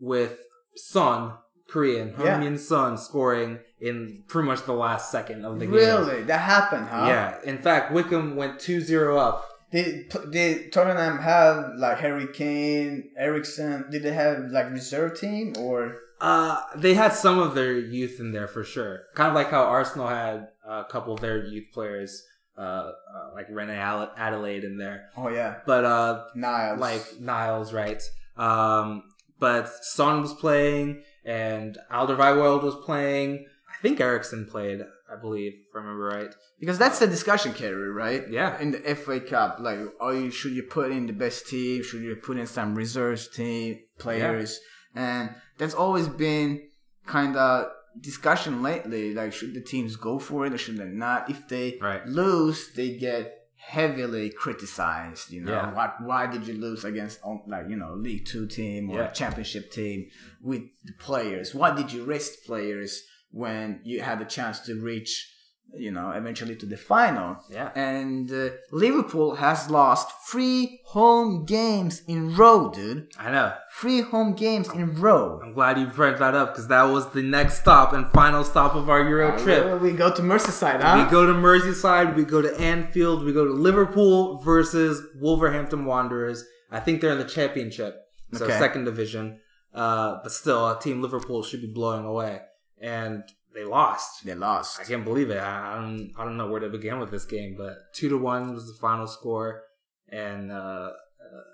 [0.00, 0.38] with
[0.76, 1.32] Son
[1.68, 2.56] Korean Yeah.
[2.56, 5.74] Son scoring in pretty much the last second of the game.
[5.74, 6.22] Really?
[6.22, 7.06] That happened, huh?
[7.08, 7.38] Yeah.
[7.44, 9.48] In fact, Wycombe went 2-0 up.
[9.72, 13.90] Did did Tottenham have like Harry Kane, Eriksen?
[13.90, 15.96] Did they have like reserve team or?
[16.24, 19.02] Uh, they had some of their youth in there for sure.
[19.14, 22.22] Kind of like how Arsenal had a couple of their youth players,
[22.56, 22.92] uh, uh
[23.34, 25.10] like Reine-Adelaide in there.
[25.18, 26.80] Oh yeah, But uh, Niles.
[26.80, 28.02] like Niles, right?
[28.38, 29.02] Um,
[29.38, 33.44] but Son was playing, and Alderweireld was playing.
[33.68, 34.80] I think Eriksen played,
[35.12, 36.34] I believe, if I remember right.
[36.58, 38.24] because that's the discussion carry, right?
[38.30, 38.58] Yeah.
[38.58, 41.82] In the FA Cup, like, are you should you put in the best team?
[41.82, 44.58] Should you put in some reserves team players?
[44.94, 46.68] And that's always been
[47.06, 47.70] kind of
[48.00, 49.14] discussion lately.
[49.14, 51.30] Like, should the teams go for it or should they not?
[51.30, 52.06] If they Right.
[52.06, 55.30] lose, they get heavily criticized.
[55.30, 55.72] You know, Yeah.
[55.74, 55.96] what?
[56.02, 59.10] Why did you lose against um, like you know League Two team or Yeah.
[59.10, 60.08] Championship team
[60.42, 61.54] with the players?
[61.54, 65.30] Why did you rest players when you had the chance to reach?
[65.76, 67.36] You know, eventually to the final.
[67.50, 67.70] Yeah.
[67.74, 73.08] And uh, Liverpool has lost three home games in row, dude.
[73.18, 73.52] I know.
[73.80, 75.40] Three home games in row.
[75.42, 78.76] I'm glad you brought that up because that was the next stop and final stop
[78.76, 79.80] of our Euro trip.
[79.80, 81.04] We go to Merseyside, huh?
[81.04, 86.44] We go to Merseyside, we go to Anfield, we go to Liverpool versus Wolverhampton Wanderers.
[86.70, 87.96] I think they're in the championship,
[88.32, 88.58] so Okay.
[88.60, 89.40] second division.
[89.74, 92.42] Uh, but still, a team Liverpool should be blowing away,
[92.80, 93.24] and
[93.54, 94.24] they lost.
[94.24, 94.80] They lost.
[94.80, 95.38] I can't believe it.
[95.38, 96.12] I, I don't.
[96.18, 98.78] I don't know where to begin with this game, but two to one was the
[98.80, 99.62] final score,
[100.08, 101.44] and uh, uh,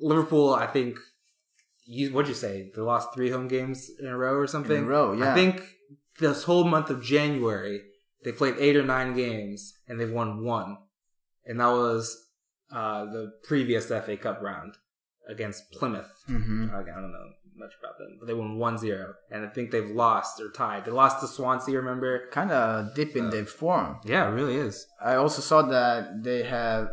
[0.00, 0.54] Liverpool.
[0.54, 0.98] I think.
[1.86, 2.70] You, what'd you say?
[2.74, 4.76] They lost three home games in a row or something.
[4.76, 5.32] In a row, yeah.
[5.32, 5.62] I think
[6.20, 7.80] this whole month of January
[8.24, 10.76] they played eight or nine games and they've won one,
[11.44, 12.16] and that was
[12.72, 14.74] uh, the previous FA Cup round
[15.28, 16.12] against Plymouth.
[16.26, 19.90] hmm I don't know much about them, but they won 1-0, and I think they've
[19.90, 20.84] lost or tied.
[20.84, 21.76] They lost to Swansea.
[21.76, 22.28] Remember?
[22.32, 23.98] Kind of dip in their form.
[24.04, 24.86] Yeah, it really is.
[25.00, 26.88] I also saw that they have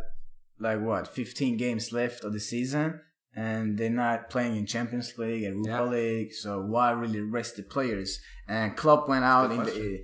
[0.59, 3.01] like what 15 games left of the season,
[3.35, 5.89] and they're not playing in Champions League and Europa Yeah.
[5.97, 6.33] League.
[6.33, 8.19] So why really rest the players?
[8.47, 10.03] And Klopp went out in the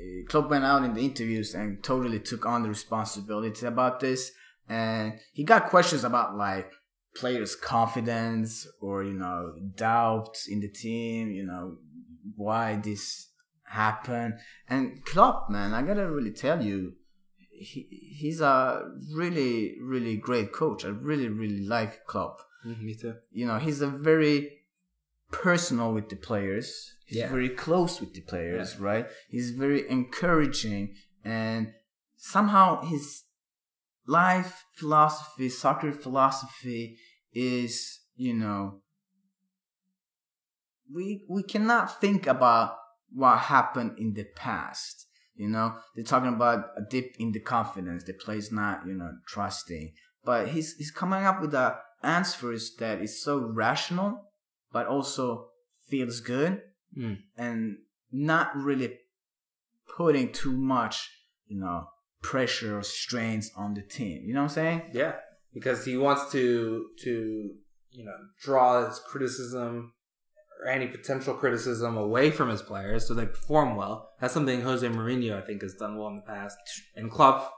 [0.00, 4.32] uh, Klopp went out in the interviews and totally took on the responsibility about this.
[4.68, 6.70] And he got questions about like
[7.14, 11.30] players' confidence or you know doubts in the team.
[11.30, 11.76] You know
[12.36, 13.28] why this
[13.64, 14.34] happened.
[14.68, 16.94] And Klopp, man, I gotta really tell you,
[17.50, 17.86] he,
[18.18, 18.82] he's a
[19.14, 20.84] really really great coach.
[20.84, 22.40] I really really like Klopp.
[22.66, 23.14] Mm, me too.
[23.32, 24.58] You know, he's a very
[25.30, 26.94] personal with the players.
[27.06, 27.28] He's Yeah.
[27.30, 29.06] very close with the players, right?
[29.28, 30.94] He's very encouraging
[31.24, 31.72] and
[32.16, 33.24] somehow his
[34.10, 36.98] life philosophy, soccer philosophy
[37.32, 38.82] is, you know,
[40.92, 42.76] we we cannot think about
[43.12, 45.06] what happened in the past.
[45.34, 48.04] You know, they're talking about a dip in the confidence.
[48.04, 49.92] The player's not, you know, trusting.
[50.24, 54.10] But he's he's coming up with a answers that is so rational,
[54.72, 55.50] but also
[55.88, 56.62] feels good,
[56.98, 57.18] Mm.
[57.36, 57.76] and
[58.10, 58.98] not really
[59.96, 61.08] putting too much,
[61.46, 61.86] you know,
[62.22, 64.22] pressure or strains on the team.
[64.24, 64.82] You know what I'm saying?
[64.92, 65.14] Yeah,
[65.54, 67.50] because he wants to to
[67.92, 69.92] you know draw his criticism
[70.62, 74.10] or any potential criticism away from his players so they perform well.
[74.20, 76.56] That's something Jose Mourinho I think has done well in the past.
[76.94, 77.52] And Klopp,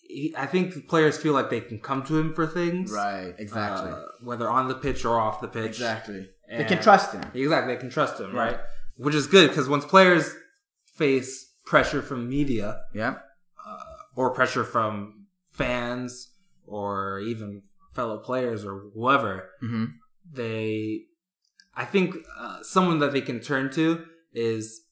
[0.00, 3.34] he, I think the players feel like they can come to him for things, Right.
[3.38, 3.90] Exactly.
[3.92, 5.66] uh, whether on the pitch or off the pitch.
[5.66, 6.28] exactly.
[6.50, 7.22] They can trust him.
[7.34, 8.38] Exactly, they can trust him, Yeah.
[8.40, 8.58] right?
[8.96, 10.34] Which is good because once players
[10.96, 13.16] face pressure from media Yeah.
[14.16, 16.30] Or pressure from fans
[16.66, 17.62] or even
[17.94, 19.84] fellow players or whoever, Mm-hmm.
[20.32, 21.02] they,
[21.74, 24.82] I think uh, someone that they can turn to is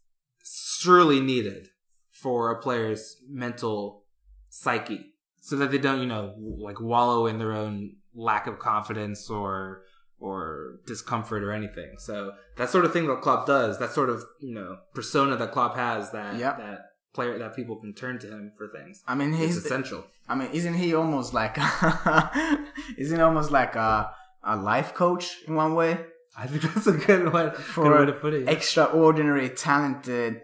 [0.45, 1.68] surely needed
[2.11, 4.05] for a player's mental
[4.49, 9.31] psyche so that they don't, you know, like wallow in their own lack of confidence
[9.31, 9.83] or
[10.18, 11.95] or discomfort or anything.
[11.99, 15.51] So that sort of thing that Klopp does, that sort of, you know, persona that
[15.53, 16.59] Klopp has that Yep.
[16.59, 16.79] that
[17.13, 19.03] player that people can turn to him for things.
[19.07, 19.57] I mean, It's he's.
[19.65, 20.05] essential.
[20.29, 21.57] I mean, isn't he almost like?
[22.97, 25.99] isn't he almost like a a life coach in one way?
[26.37, 28.45] I think that's a good way, For good way to put it.
[28.45, 28.51] yeah.
[28.51, 30.41] extraordinary talented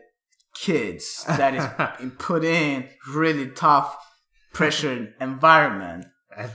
[0.54, 3.96] kids that is put in really tough
[4.52, 6.06] pressured environment.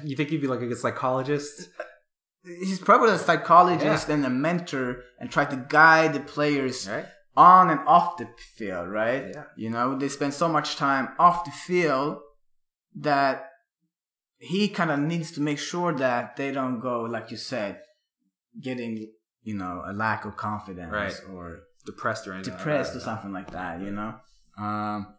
[0.04, 1.70] you think he'd be like a good psychologist?
[2.44, 7.06] He's probably a psychologist and a mentor and try to guide the players Right.
[7.36, 8.28] On and off the
[8.58, 9.32] field, right?
[9.34, 9.44] Yeah.
[9.56, 12.20] You know, they spend so much time off the field
[12.96, 13.48] that
[14.38, 17.80] he kind of needs to make sure that they don't go, like you said,
[18.62, 19.08] getting,
[19.44, 21.14] you know, a lack of confidence Right.
[21.34, 22.54] or Depressed or anything.
[22.54, 23.00] like depressed that.
[23.00, 24.16] or something like that, you know?
[24.58, 25.16] Um,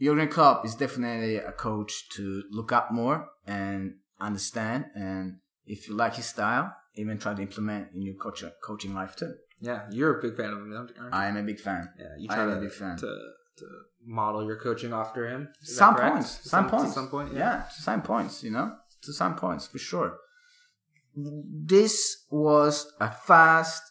[0.00, 4.86] Jurgen Klopp is definitely a coach to look up more and understand.
[4.94, 9.16] And if you like his style, even try to implement in your coach, coaching life
[9.16, 9.34] too.
[9.60, 11.08] Yeah, you're a big fan of him, aren't you?
[11.12, 11.88] I am a big fan.
[11.98, 12.96] yeah, you I try am to, a big fan.
[12.98, 13.06] to
[13.58, 13.64] to
[14.04, 15.48] model your coaching after him.
[15.62, 16.38] Is some points.
[16.42, 16.94] To Some, points.
[16.94, 17.32] some point.
[17.34, 17.64] Yeah.
[17.74, 18.76] to some points, you know?
[19.02, 20.18] To some points, for sure.
[21.14, 23.82] This was a fast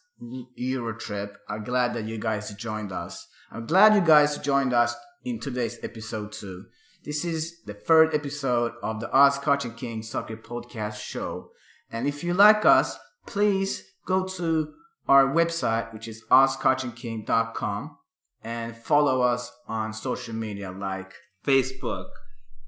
[0.55, 1.37] Euro trip.
[1.49, 3.27] I'm glad that you guys joined us.
[3.51, 6.65] I'm glad you guys joined us in today's episode too.
[7.03, 11.49] This is the third episode of the Oz Coaching King Soccer Podcast Show.
[11.91, 14.73] And if you like us, please go to
[15.07, 17.97] our website, which is ozcoachingking.com,
[18.43, 21.13] and follow us on social media like
[21.45, 22.07] Facebook,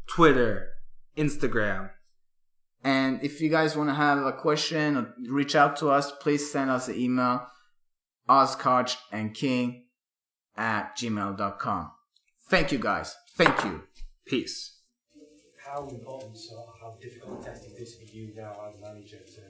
[0.08, 0.70] Twitter,
[1.18, 1.90] Instagram.
[2.84, 6.52] And if you guys want to have a question or reach out to us, please
[6.52, 7.48] send us an email,
[8.30, 9.84] ozcoachandking
[10.56, 11.92] at gmail.com.
[12.50, 13.16] Thank you guys.
[13.36, 13.84] Thank you.
[14.26, 14.74] Peace.
[15.66, 19.42] how important or how difficult a test is this for you now as manager to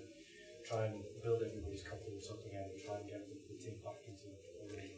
[0.67, 4.23] try and build everybody's confidence up again and try and get the, team back into
[4.69, 4.91] the ring?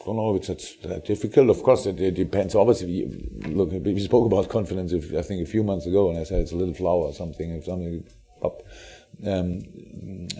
[0.00, 1.50] I don't know if it's that difficult.
[1.50, 2.54] Of course, it, it depends.
[2.54, 4.92] Obviously, you- look, we spoke about confidence.
[4.92, 7.12] If, I think a few months ago, and I said it's a little flower or
[7.12, 7.50] something.
[7.50, 8.04] If something
[8.40, 8.62] pop,
[9.26, 9.62] um,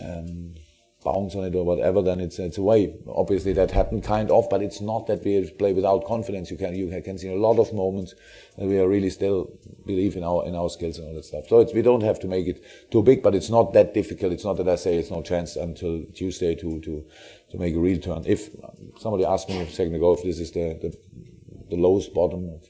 [0.01, 0.55] um,
[1.03, 2.93] bounce on it or whatever, then it's it's away.
[3.07, 6.51] Obviously, that happened kind of, but it's not that we play without confidence.
[6.51, 8.15] You can you can see a lot of moments
[8.57, 9.49] that we are really still
[9.85, 11.47] believe in our in our skills and all that stuff.
[11.47, 14.33] So we don't have to make it too big, but it's not that difficult.
[14.33, 17.05] It's not that I say it's no chance until Tuesday to to
[17.51, 18.23] to make a real turn.
[18.25, 18.49] If
[18.99, 20.97] somebody asked me a second ago if this is the the,
[21.69, 22.69] the lowest bottom of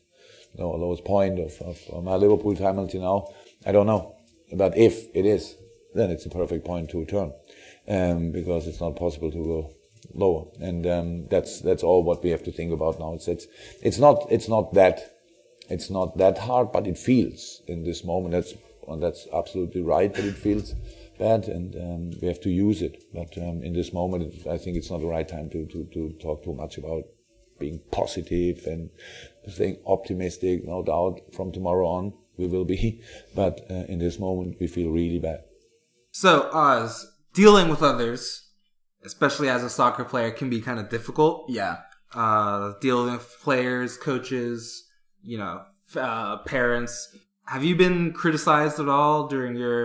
[0.56, 3.28] no lowest point of, of my Liverpool time until now,
[3.66, 4.16] I don't know.
[4.52, 5.56] But if it is,
[5.94, 7.34] then it's a perfect point to turn,
[7.90, 9.74] um, because it's not possible to go
[10.14, 13.14] lower, and um, that's that's all what we have to think about now.
[13.14, 13.48] It's it's
[13.82, 15.16] it's not it's not that
[15.70, 18.32] it's not that hard, but it feels in this moment.
[18.32, 18.54] That's
[18.88, 20.74] and that's absolutely right that it feels
[21.18, 23.04] bad, and um, we have to use it.
[23.14, 25.86] But um, in this moment, it, I think it's not the right time to, to,
[25.94, 27.04] to talk too much about
[27.60, 28.90] being positive and
[29.48, 30.66] staying optimistic.
[30.66, 33.04] No doubt, from tomorrow on we will be,
[33.36, 35.44] but uh, in this moment we feel really bad.
[36.12, 38.22] So, Oz, dealing with others,
[39.06, 41.36] especially as a soccer player, can be kind of difficult.
[41.50, 41.78] Yeah.
[42.14, 44.84] uh, dealing with players, coaches,
[45.24, 45.62] you know,
[45.96, 46.94] uh, parents.
[47.46, 49.84] Have you been criticized at all during your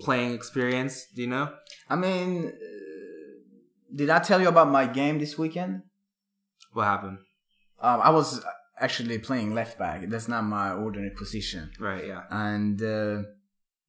[0.00, 1.06] playing experience?
[1.14, 1.46] Do you know?
[1.90, 3.30] I mean, uh,
[3.94, 5.82] did I tell you about my game this weekend?
[6.72, 7.18] What happened?
[7.80, 8.28] Um, I was
[8.80, 10.08] actually playing left back.
[10.08, 11.70] That's not my ordinary position.
[11.78, 12.22] Right, yeah.
[12.30, 13.22] And uh,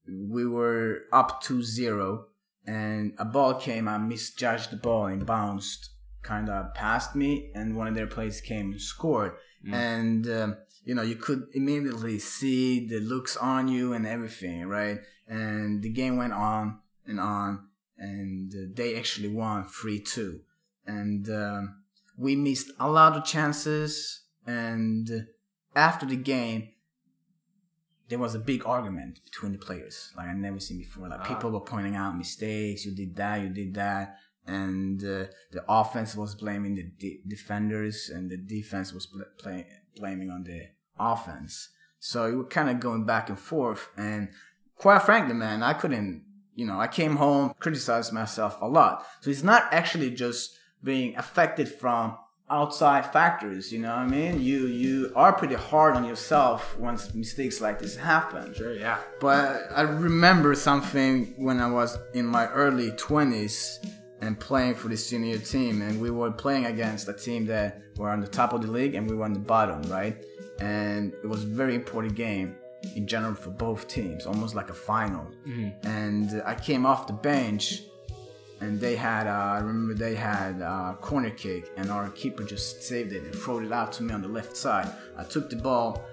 [0.07, 2.23] we were up 2-0
[2.67, 3.87] and a ball came.
[3.87, 5.89] I misjudged the ball and bounced
[6.21, 9.33] kind of past me, and one of their players came and scored.
[9.67, 9.73] Mm.
[9.73, 14.99] And um, you know, you could immediately see the looks on you and everything, right?
[15.27, 20.41] And the game went on and on, and uh, they actually won three two.
[20.85, 21.83] And um,
[22.17, 24.21] we missed a lot of chances.
[24.45, 25.27] And
[25.75, 26.69] after the game,
[28.09, 31.07] there was a big argument between the players, like I never seen before.
[31.07, 32.85] Like people were pointing out mistakes.
[32.85, 33.41] You did that.
[33.41, 34.17] You did that.
[34.47, 39.65] And uh, the offense was blaming the de- defenders, and the defense was bl- play-
[39.95, 40.67] blaming on the
[40.99, 41.69] offense.
[41.99, 43.89] So it was kind of going back and forth.
[43.97, 44.29] And
[44.75, 46.23] quite frankly, man, I couldn't.
[46.53, 49.05] You know, I came home, criticized myself a lot.
[49.21, 52.17] So it's not actually just being affected from
[52.49, 54.39] outside factors you know what i mean?
[54.39, 58.53] You you are pretty hard on yourself once mistakes like this happen.
[58.53, 58.99] Sure yeah.
[59.19, 63.89] But i remember something when i was in my early 20s
[64.21, 68.09] and playing for the senior team and we were playing against a team that were
[68.09, 70.15] on the top of the league and we were on the bottom right?
[70.59, 72.55] And it was a very important game
[72.95, 75.25] in general for both teams almost like a final.
[75.47, 75.87] Mm-hmm.
[75.87, 77.81] and i came off the bench
[78.61, 82.83] and they had uh, I remember they had uh, corner kick and our keeper just
[82.83, 84.91] saved it and threw it out to me on the left side.
[85.17, 86.03] I took the ball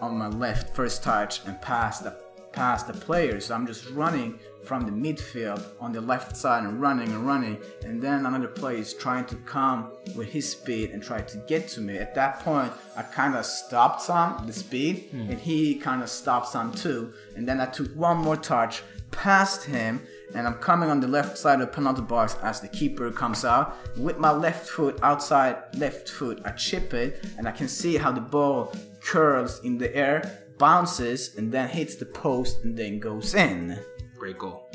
[0.00, 2.16] on my left first touch and passed the
[2.52, 3.40] past the player.
[3.40, 7.58] So I'm just running from the midfield on the left side and running and running
[7.84, 11.68] and then another player is trying to come with his speed and try to get
[11.68, 11.98] to me.
[11.98, 15.30] At that point I kind of stopped some the speed mm.
[15.30, 19.64] and he kind of stopped some too and then I took one more touch past
[19.64, 20.02] him
[20.34, 23.44] and I'm coming on the left side of the penalty box as the keeper comes
[23.44, 23.76] out.
[23.96, 28.12] With my left foot outside left foot, I chip it and I can see how
[28.12, 33.34] the ball curls in the air, bounces, and then hits the post and then goes
[33.34, 33.78] in.
[34.18, 34.68] Great goal.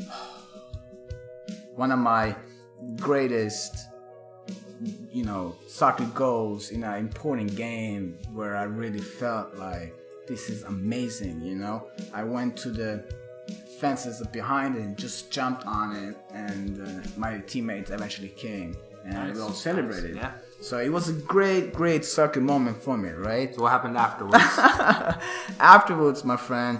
[1.76, 2.36] One of my
[2.98, 3.76] greatest,
[5.12, 9.96] you know, soccer goals in an important game where I really felt like
[10.28, 11.88] this is amazing, you know.
[12.14, 13.04] I went to the
[13.80, 19.14] fences behind it and just jumped on it and uh, my teammates eventually came and
[19.14, 19.36] nice.
[19.36, 20.24] we all celebrated nice.
[20.24, 23.98] yeah so it was a great great soccer moment for me right so what happened
[23.98, 24.44] afterwards
[25.60, 26.80] afterwards my friend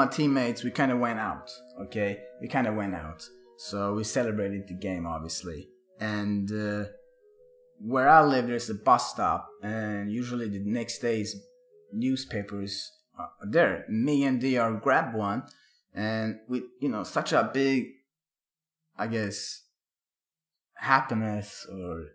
[0.00, 1.50] my teammates, we kind of went out.
[1.82, 3.22] Okay, we kind of went out.
[3.58, 5.68] So we celebrated the game, obviously.
[6.00, 6.84] And uh,
[7.78, 11.36] where I live, there's a bus stop, and usually the next day's
[11.92, 13.84] newspapers are there.
[13.90, 15.42] Me and DR grabbed one,
[15.94, 17.88] and with you know such a big,
[18.96, 19.64] I guess,
[20.76, 22.06] happiness or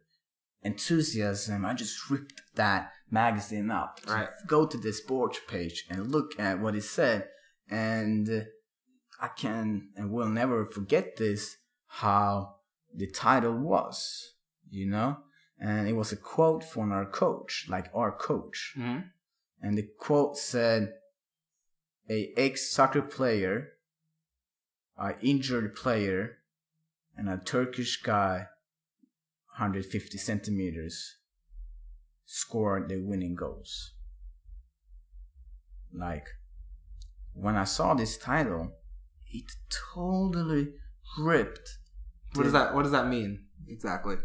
[0.63, 3.99] enthusiasm, I just ripped that magazine up.
[4.07, 4.29] Right.
[4.47, 7.27] Go to the sports page and look at what it said
[7.70, 8.47] and
[9.20, 11.57] I can and will never forget this
[11.88, 12.55] how
[12.93, 14.34] the title was,
[14.70, 15.18] you know,
[15.59, 19.01] and it was a quote from our coach, like our coach, mm-hmm.
[19.61, 20.93] and the quote said,
[22.09, 23.74] "A ex soccer player,
[24.97, 26.39] a injured player,
[27.16, 28.47] and a Turkish guy,
[29.57, 31.16] 150 centimeters,
[32.26, 33.93] scored the winning goals."
[35.93, 36.28] Like
[37.36, 38.71] when I saw this title,
[39.31, 39.45] it
[39.93, 40.73] totally
[41.19, 41.77] ripped.
[42.33, 44.15] What does that What does that mean exactly?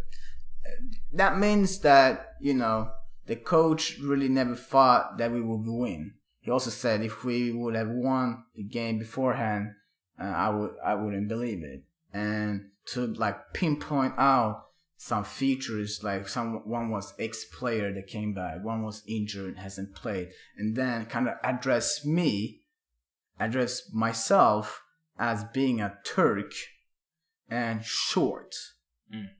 [1.12, 2.90] That means that you know
[3.26, 6.14] the coach really never thought that we would win.
[6.40, 9.72] He also said if we would have won the game beforehand,
[10.20, 11.84] uh, I would I wouldn't believe it.
[12.12, 14.64] And to like pinpoint out
[14.96, 20.28] some features like some one was ex-player that came back, one was injured, hasn't played,
[20.58, 22.59] and then kind of address me,
[23.41, 24.82] address myself
[25.18, 26.53] as being a Turk
[27.49, 28.55] and short.
[29.12, 29.30] Mm.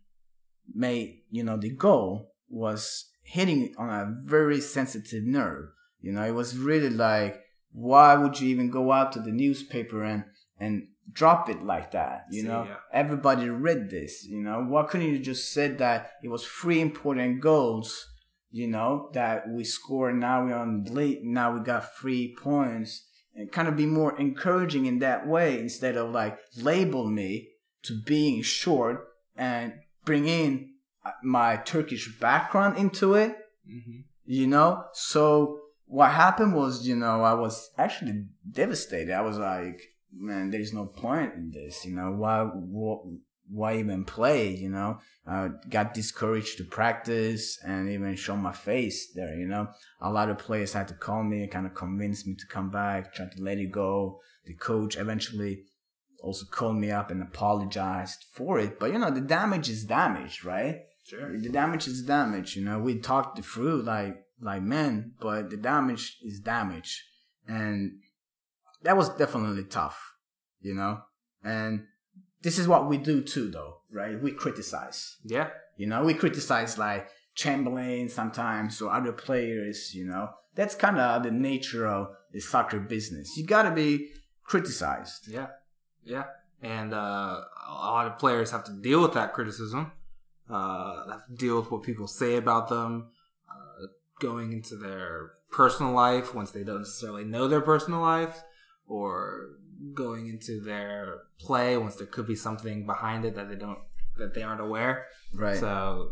[0.75, 5.69] Made you know the goal was hitting on a very sensitive nerve.
[6.01, 7.41] You know, it was really like,
[7.73, 10.25] why would you even go out to the newspaper and
[10.59, 12.27] and drop it like that?
[12.31, 12.77] You See, know, yeah.
[12.93, 14.27] everybody read this.
[14.27, 18.07] You know, why couldn't you just said that it was three important goals?
[18.51, 20.17] You know that we scored.
[20.17, 21.23] Now we're on lead.
[21.23, 23.07] Now we got three points,
[23.41, 27.49] and kind of be more encouraging in that way instead of like label me
[27.83, 29.73] to being short and
[30.05, 30.75] bring in
[31.07, 33.37] uh, my Turkish background into it
[33.67, 34.85] hmm you know?
[34.93, 39.13] So what happened was you know i was actually devastated.
[39.13, 39.81] I was like
[40.13, 42.13] man there's no point in this you know?
[42.13, 42.97] Why why,
[43.53, 44.99] why even play you know?
[45.27, 49.69] Uh, got discouraged to practice and even show my face there you know?
[50.01, 52.71] A lot of players had to call me and kind of convince me to come
[52.71, 54.21] back try to let it go.
[54.47, 55.65] The coach eventually
[56.23, 58.79] also called me up and apologized for it.
[58.79, 60.81] But you know the damage is damage right?
[61.07, 61.41] Sure.
[61.41, 62.79] the damage is damage you know?
[62.79, 67.05] We talked through like like men but the damage is damage.
[67.49, 67.99] And
[68.83, 70.15] that was definitely tough
[70.61, 71.01] you know?
[71.43, 71.87] And
[72.43, 74.21] this is what we do too though right?
[74.21, 75.17] We criticize.
[75.25, 75.51] Yeah.
[75.77, 80.31] you know we criticize like chamberlain sometimes or other players you know?
[80.55, 83.37] That's kind of the nature of the soccer business.
[83.37, 84.11] You gotta be
[84.43, 85.29] criticized.
[85.29, 85.49] Yeah,
[86.03, 86.25] yeah,
[86.61, 89.93] and uh, a lot of players have to deal with that criticism.
[90.49, 93.11] Uh, have to deal with what people say about them,
[93.49, 93.87] uh,
[94.21, 98.43] going into their personal life once they don't necessarily know their personal life,
[98.89, 99.51] or
[99.95, 103.79] going into their play once there could be something behind it that they don't
[104.19, 105.07] that they aren't aware.
[105.35, 106.11] right So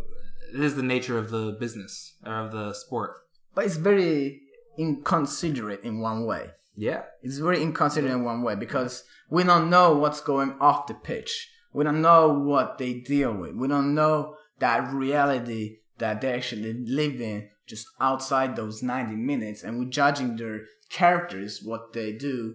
[0.54, 3.10] it is the nature of the business or of the sport.
[3.54, 4.40] but it's very
[4.78, 9.96] inconsiderate in one way Yeah, It's very inconsiderate in one way because we don't know
[9.96, 11.50] what's going off the pitch.
[11.72, 13.54] We don't know what they deal with.
[13.54, 19.62] We don't know that reality that they actually live in just outside those 90 minutes
[19.62, 22.54] and we're judging their characters, what they do,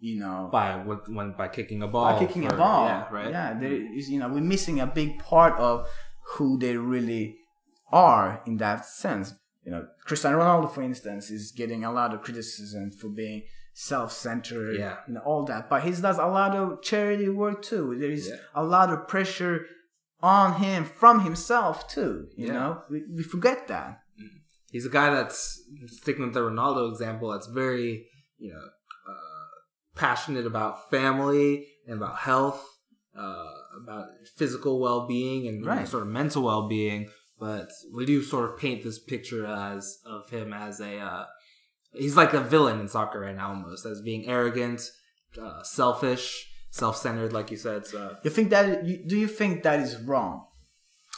[0.00, 2.86] you know, by what when by kicking a ball, by kicking a ball.
[2.86, 3.30] Yeah, right.
[3.30, 5.86] Yeah, there is, you know, we're missing a big part of
[6.34, 7.36] who they really
[7.92, 9.34] are in that sense.
[9.64, 13.42] You know, Cristiano Ronaldo, for instance, is getting a lot of criticism for being
[13.74, 14.96] self-centered, Yeah.
[15.08, 15.68] know, all that.
[15.68, 17.96] But he does a lot of charity work too.
[17.98, 18.36] There is Yeah.
[18.54, 19.66] a lot of pressure
[20.22, 22.28] on him from himself too.
[22.36, 22.52] You Yeah.
[22.52, 24.00] know, we, we forget that.
[24.20, 24.28] Mm.
[24.72, 25.40] he's a guy that's
[26.00, 27.30] sticking with the Ronaldo example.
[27.32, 28.06] That's very
[28.38, 28.66] you know
[30.00, 32.64] passionate about family and about health,
[33.16, 37.10] uh, about physical well being and you know, sort of mental well being.
[37.38, 41.26] But we do sort of paint this picture as of him as a uh,
[41.92, 44.82] he's like a villain in soccer right now, almost as being arrogant,
[45.40, 47.86] uh, selfish, self centered, like you said.
[47.86, 48.84] So You think that?
[49.06, 50.46] Do you think that is wrong?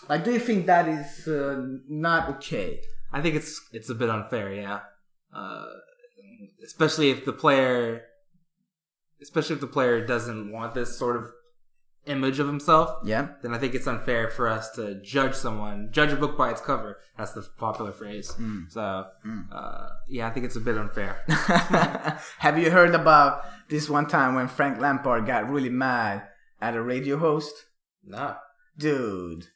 [0.09, 2.81] Like, do you think that is uh, not okay?
[3.13, 4.81] I think it's it's a bit unfair, yeah.
[5.33, 5.67] Uh,
[6.65, 8.03] especially if the player,
[9.23, 11.31] especially if the player doesn't want this sort of
[12.05, 13.29] image of himself, Yeah.
[13.43, 16.61] then I think it's unfair for us to judge someone, judge a book by its
[16.61, 16.99] cover.
[17.17, 18.35] That's the popular phrase.
[18.71, 19.07] So,
[19.53, 21.23] uh, yeah, I think it's a bit unfair.
[22.39, 26.27] Have you heard about this one time when Frank Lampard got really mad
[26.61, 27.55] at a radio host?
[28.05, 28.37] no,
[28.77, 29.47] Dude,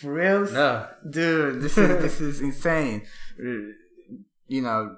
[0.00, 0.50] for real?
[0.50, 3.02] no, Dude, this is this is insane.
[4.46, 4.96] You know,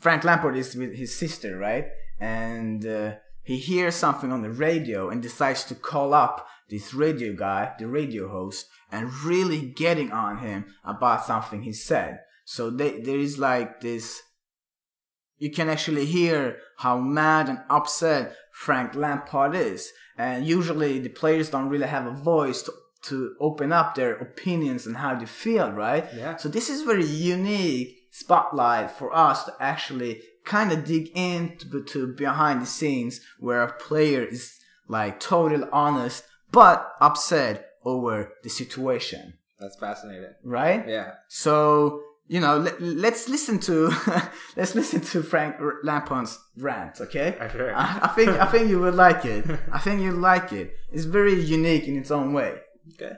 [0.00, 1.86] Frank Lampard is with his sister, right?
[2.18, 3.12] And uh,
[3.50, 7.88] he hears something on the radio and decides to call up this radio guy, the
[7.88, 12.20] radio host, and really getting on him about something he said.
[12.44, 14.22] So they, there is like this.
[15.36, 21.50] You can actually hear how mad and upset Frank Lampard is, and usually the players
[21.50, 22.72] don't really have a voice to
[23.02, 26.06] to open up their opinions and how they feel, right?
[26.14, 26.36] Yeah.
[26.36, 32.06] So this is very unique spotlight for us to actually kind of dig into to
[32.08, 39.34] behind the scenes where a player is like totally honest but upset over the situation,
[39.58, 40.34] that's fascinating.
[40.44, 40.86] right?
[40.88, 43.90] Yeah, So you know, let, let's listen to
[44.56, 47.36] let's listen to Frank Lampard's rant, okay?
[47.52, 47.74] Sure.
[47.74, 49.44] I, I think I think you would like it.
[49.72, 50.74] I think you'd like it.
[50.92, 52.58] It's very unique in its own way.
[52.94, 53.14] okay.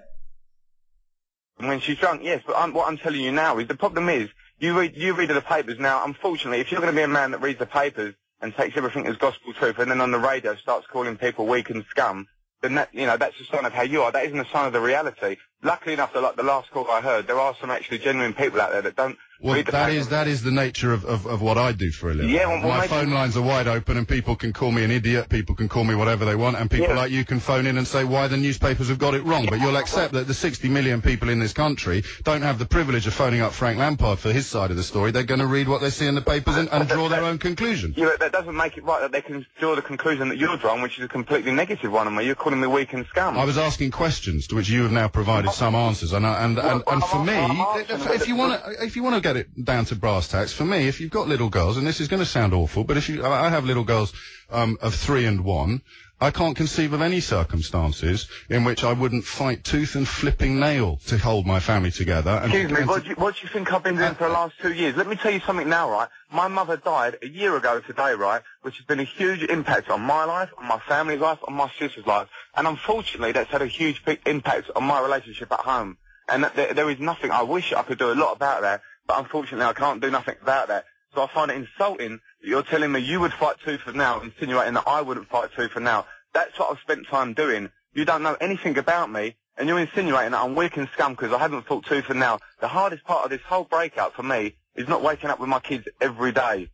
[1.59, 4.29] When she's drunk, yes, but I'm, what I'm telling you now is the problem is
[4.63, 6.05] you read you read the papers now.
[6.05, 9.07] Unfortunately, if you're going to be a man that reads the papers and takes everything
[9.07, 12.29] as gospel truth, and then on the radio starts calling people weak and scum,
[12.61, 14.13] then that, you know, that's a sign of how you are.
[14.13, 15.37] That isn't a sign of the reality.
[15.63, 18.61] Luckily enough, the, like the last call I heard, there are some actually genuine people
[18.61, 21.43] out there that don't Well, read that is that is the nature of, of, of
[21.43, 22.31] what I do for a living.
[22.31, 24.85] Yeah, well, well, my maybe- phone lines are wide open, and people can call me
[24.85, 25.29] an idiot.
[25.29, 26.97] People can call me whatever they want, and people Yeah.
[26.97, 29.47] like you can phone in and say why the newspapers have got it wrong.
[29.51, 33.09] But you'll accept that the 60 million people in this country don't have the privilege
[33.09, 35.11] of phoning up Frank Lampard for his side of the story.
[35.11, 37.39] They're going to read what they see in the papers and, and draw their own
[37.39, 37.95] conclusion.
[37.97, 40.57] Yeah, but that doesn't make it right that they can draw the conclusion that you're
[40.59, 42.27] wrong, which is a completely negative one on me.
[42.27, 43.37] You're calling me weak and scum.
[43.37, 45.53] I was asking questions to which you have now provided oh.
[45.53, 48.95] some answers, and I- and and, and for me, if, if you want to if
[48.95, 51.49] you want to get it down to brass tacks, for me, if you've got little
[51.49, 54.13] girls, and this is going to sound awful, but if you, I have little girls
[54.51, 55.83] um, of three and one.
[56.21, 61.01] I can't conceive of any circumstances in which I wouldn't fight tooth and flipping nail
[61.09, 62.31] to hold my family together.
[62.31, 64.33] And, Excuse me, what do, you, what do you think I've been doing for the
[64.33, 64.97] last two years?
[64.97, 66.09] Let me tell you something now, right?
[66.31, 68.41] My mother died a year ago today, right?
[68.61, 71.69] Which has been a huge impact on my life, on my family's life, on my
[71.77, 72.29] sister's life.
[72.55, 75.99] And unfortunately, that's had a huge impact on my relationship at home.
[76.29, 78.81] And there is nothing, I wish I could do a lot about that,
[79.13, 80.87] but unfortunately I can't do nothing about that.
[81.15, 84.23] So I find it insulting that you're telling me you would fight tooth and nail,
[84.23, 86.07] insinuating that I wouldn't fight tooth and nail.
[86.33, 87.69] That's what I've spent time doing.
[87.93, 91.31] You don't know anything about me, and you're insinuating that I'm weak and scum because
[91.31, 92.41] I haven't fought tooth and nail.
[92.63, 95.61] The hardest part of this whole breakout for me is not waking up with my
[95.61, 96.71] kids every day.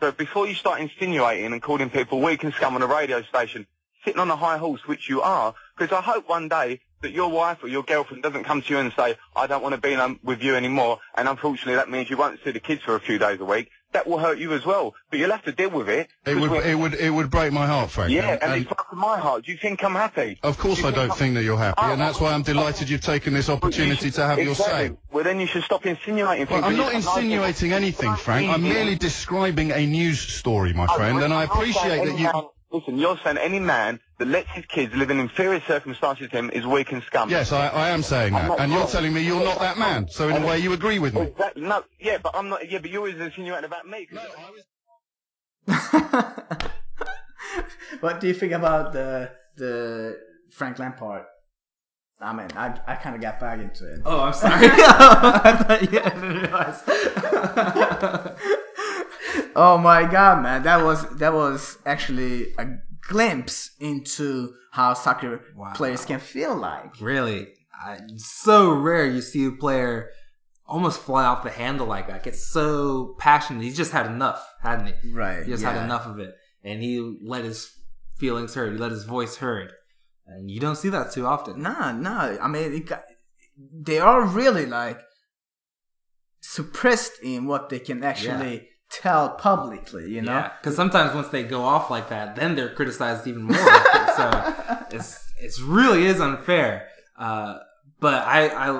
[0.00, 3.66] So before you start insinuating and calling people weak and scum on a radio station,
[4.02, 7.30] sitting on a high horse, which you are, because I hope one day that your
[7.30, 9.94] wife or your girlfriend doesn't come to you and say, I don't want to be
[9.94, 13.00] um, with you anymore, and unfortunately that means you won't see the kids for a
[13.00, 13.68] few days a week.
[13.92, 16.08] That will hurt you as well, but you'll have to deal with it.
[16.24, 18.10] it would it would it would break my heart, Frank.
[18.10, 19.44] yeah, and- and, and- it's broken my heart.
[19.44, 20.38] Do you think I'm happy?
[20.42, 22.88] Of course, Do I don't I'm- think that you're happy, and that's why I'm delighted
[22.88, 24.92] you've taken this opportunity should- to have your say.
[25.10, 26.64] Well, then you should stop insinuating Well.
[26.64, 26.94] I'm not you don't like.
[27.16, 28.48] insinuating anything, Frank.
[28.50, 32.18] I'm merely describing a news story, my friend, and I I'm not saying appreciate that
[32.18, 32.50] you.
[32.72, 36.36] Man, listen, you're saying any man that lets his kids live in inferior circumstances to
[36.36, 37.28] him is weak and scum.
[37.30, 39.78] Yes, I, I am saying I'm that, not and you're telling me you're not that
[39.78, 40.08] man.
[40.08, 41.22] So in a way, you agree with me.
[41.22, 41.62] Exactly.
[41.62, 42.68] No, yeah, but I'm not.
[42.70, 44.06] Yeah, but you're always insinuating about me.
[44.06, 44.18] 'cause-
[48.00, 50.18] what do you think about the the
[50.50, 51.24] Frank Lampard?
[52.20, 54.00] I mean, I I kind of got back into it.
[54.04, 54.66] Oh, I'm sorry.
[54.72, 56.82] I thought you didn't realize.
[59.56, 62.66] oh my god, man, that was that was actually a
[63.08, 65.72] glimpse into how soccer Wow.
[65.74, 67.00] players can feel like.
[67.00, 70.10] really, I, so rare you see a player
[70.66, 72.22] almost fly off the handle like that.
[72.22, 73.62] Gets so passionate.
[73.62, 75.12] He's just had enough, hadn't he?
[75.12, 75.44] Right.
[75.44, 75.72] He just yeah.
[75.72, 76.34] had enough of it,
[76.64, 77.72] and he let his
[78.16, 78.72] feelings heard.
[78.72, 79.72] He let his voice heard,
[80.26, 81.60] and you don't see that too often.
[81.60, 82.36] Nah, nah.
[82.40, 83.02] I mean, it got,
[83.72, 85.00] they are really like
[86.40, 90.10] suppressed in what they can actually tell publicly.
[90.10, 90.32] You know.
[90.32, 93.56] Yeah, because sometimes once they go off like that, then they're criticized even more.
[94.16, 94.54] so
[94.90, 96.88] it's it's really is unfair.
[97.18, 97.58] Uh,
[98.00, 98.70] but I I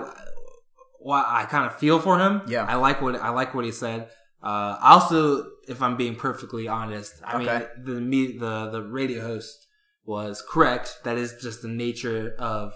[1.01, 2.43] well, I kind of feel for him.
[2.47, 2.65] Yeah.
[2.65, 4.09] I like what I like what he said.
[4.43, 7.67] Uh, also, if I'm being perfectly honest, I Okay.
[7.77, 9.67] mean the me the the radio host
[10.05, 10.99] was correct.
[11.05, 12.73] That is just the nature of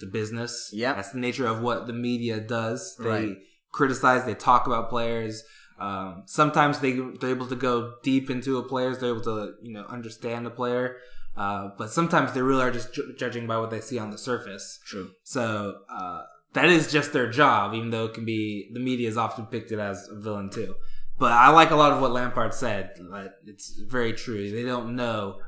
[0.00, 0.70] the business.
[0.72, 2.96] Yeah, that's the nature of what the media does.
[2.98, 3.36] They Right.
[3.72, 4.24] criticize.
[4.24, 5.42] They talk about players.
[5.84, 8.94] Um, sometimes they they're able to go deep into a player.
[8.94, 10.96] They're able to you know understand the player.
[11.36, 14.18] Uh, but sometimes they really are just ju- judging by what they see on the
[14.18, 14.78] surface.
[14.86, 15.10] True.
[15.24, 16.22] So uh,
[16.54, 19.78] that is just their job, even though it can be the media is often depicted
[19.78, 20.74] as a villain too.
[21.18, 22.92] But I like a lot of what Lampard said.
[23.00, 24.50] Like, it's very true.
[24.50, 25.38] They don't know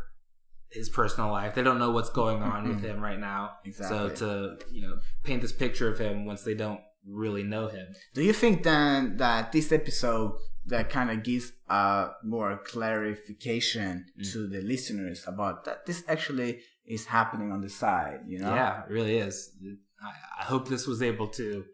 [0.71, 1.55] his personal life.
[1.55, 3.53] They don't know what's going on with him right now.
[3.65, 4.17] Exactly.
[4.17, 7.87] So to you know paint this picture of him once they don't really know him.
[8.15, 10.33] Do you think then that this episode
[10.67, 14.33] that kind of gives uh, more clarification Mm.
[14.33, 18.21] to the listeners about that this actually is happening on the side?
[18.27, 18.55] You know.
[18.55, 19.51] Yeah, it really is.
[20.03, 20.11] I,
[20.41, 21.65] I hope this was able to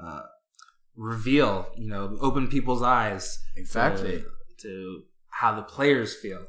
[0.00, 0.22] uh,
[0.96, 4.18] reveal, you know, open people's eyes Exactly.
[4.22, 4.24] to,
[4.62, 6.46] to how the players feel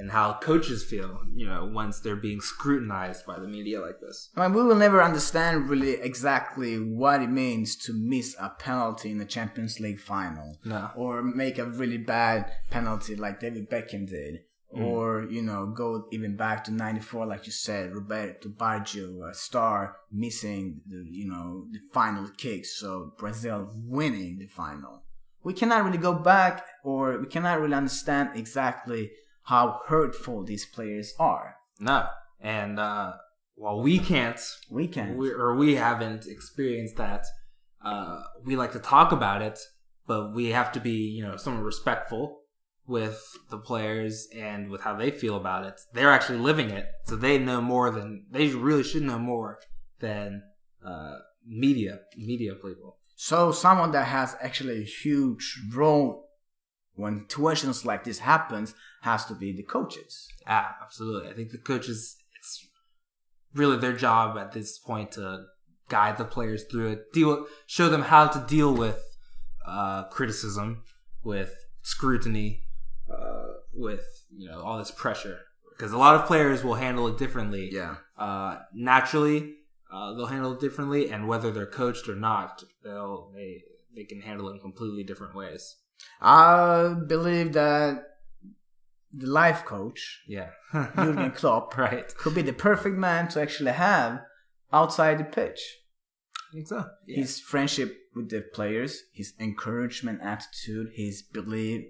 [0.00, 4.30] and how coaches feel, you know, once they're being scrutinized by the media like this.
[4.34, 9.10] I mean, we will never understand really exactly what it means to miss a penalty
[9.10, 10.56] in the Champions League final.
[10.64, 10.90] No.
[10.96, 14.40] Or make a really bad penalty like David Beckham did.
[14.74, 14.84] Mm.
[14.86, 19.96] Or, you know, go even back to 94, like you said, Roberto Baggio, a star
[20.10, 22.64] missing the, you know, the final kick.
[22.64, 25.02] So Brazil winning the final.
[25.42, 29.10] We cannot really go back or we cannot really understand exactly
[29.50, 31.56] how hurtful these players are.
[31.80, 32.06] No.
[32.40, 33.14] And uh,
[33.56, 34.40] while we can't,
[34.70, 35.16] We can't.
[35.16, 37.26] we, or we haven't experienced that,
[37.84, 39.58] uh, we like to talk about it,
[40.06, 42.42] but we have to be, you know, somewhat respectful
[42.86, 43.20] with
[43.50, 45.80] the players and with how they feel about it.
[45.94, 49.58] They're actually living it, so they know more than they really should know more
[49.98, 50.42] than
[50.84, 52.98] uh, media media people.
[53.16, 56.28] So someone that has actually a huge role
[56.94, 60.28] when situations like this happens has to be the coaches.
[60.46, 61.30] Yeah, absolutely.
[61.30, 62.66] I think the coaches it's
[63.54, 65.44] really their job at this point to
[65.88, 69.02] guide the players through it, deal show them how to deal with
[69.66, 70.84] uh, criticism,
[71.22, 72.62] with scrutiny,
[73.10, 74.04] uh, with
[74.36, 75.40] you know all this pressure.
[75.76, 77.70] Because a lot of players will handle it differently.
[77.72, 77.96] Yeah.
[78.18, 79.54] Uh, naturally,
[79.90, 83.62] uh, they'll handle it differently, and whether they're coached or not, they'll they
[83.94, 85.76] they can handle it in completely different ways.
[86.20, 88.09] I believe that
[89.12, 90.50] the life coach, Yeah.
[90.96, 92.14] Jurgen Klopp, right.
[92.16, 94.20] could be the perfect man to actually have
[94.72, 95.60] outside the pitch.
[96.50, 96.84] I think so.
[97.06, 101.84] His friendship with the players, his encouragement attitude, his belief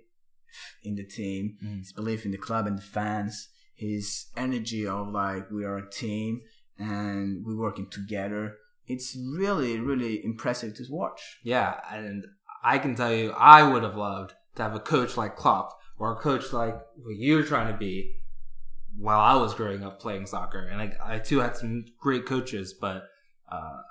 [0.83, 1.79] in the team, Mm.
[1.79, 5.91] his belief in the club and the fans, his energy of like we are a
[5.91, 6.43] team
[6.79, 8.57] and we're working together.
[8.87, 11.39] It's really, really impressive to watch.
[11.45, 12.27] Yeah, and
[12.65, 16.13] I can tell you, I would have loved to have a coach like Klopp or
[16.13, 18.17] a coach like what you're trying to be
[18.99, 20.67] while I was growing up playing soccer.
[20.67, 23.05] And I, I too had some great coaches, but
[23.53, 23.83] uh,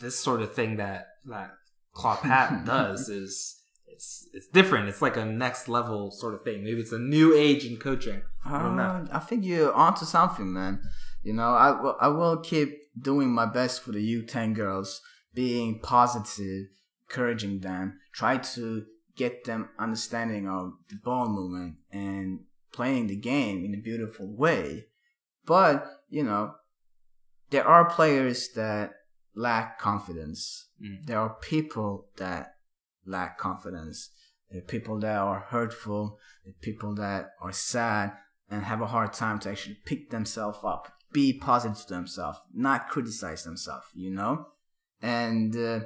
[0.00, 1.50] this sort of thing that that
[1.92, 4.88] Klopp hat does is it's it's different.
[4.88, 6.64] It's like a next level sort of thing.
[6.64, 8.22] Maybe it's a new age in coaching.
[8.44, 8.82] I don't know.
[8.82, 10.80] Uh, I think you're onto something, man.
[11.22, 15.00] You know, I will, I will keep doing my best for the U10 girls,
[15.34, 16.66] being positive,
[17.08, 18.84] encouraging them, try to
[19.16, 22.40] get them understanding of the ball movement and
[22.72, 24.86] playing the game in a beautiful way.
[25.46, 26.54] But, you know,
[27.50, 28.92] there are players that
[29.34, 30.68] lack confidence.
[30.82, 31.06] Mm.
[31.06, 32.56] There are people that
[33.06, 34.10] lack confidence.
[34.50, 36.18] There are people that are hurtful.
[36.44, 38.12] There are people that are sad
[38.50, 42.88] and have a hard time to actually pick themselves up, be positive to themselves, not
[42.88, 44.48] criticize themselves, you know?
[45.00, 45.80] And uh,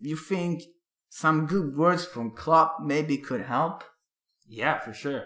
[0.00, 0.62] you think
[1.16, 3.82] some good words from Klopp maybe could help?
[4.46, 5.24] Yeah, for sure.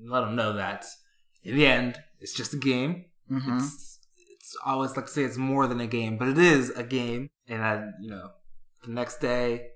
[0.00, 0.84] Let them know that
[1.42, 3.06] in the end, it's just a game.
[3.28, 3.56] Mhm.
[3.56, 3.98] It's,
[4.30, 6.84] it's I always like to say it's more than a game, but it is a
[6.84, 7.28] game.
[7.48, 8.30] And I, you know,
[8.84, 9.70] the next day,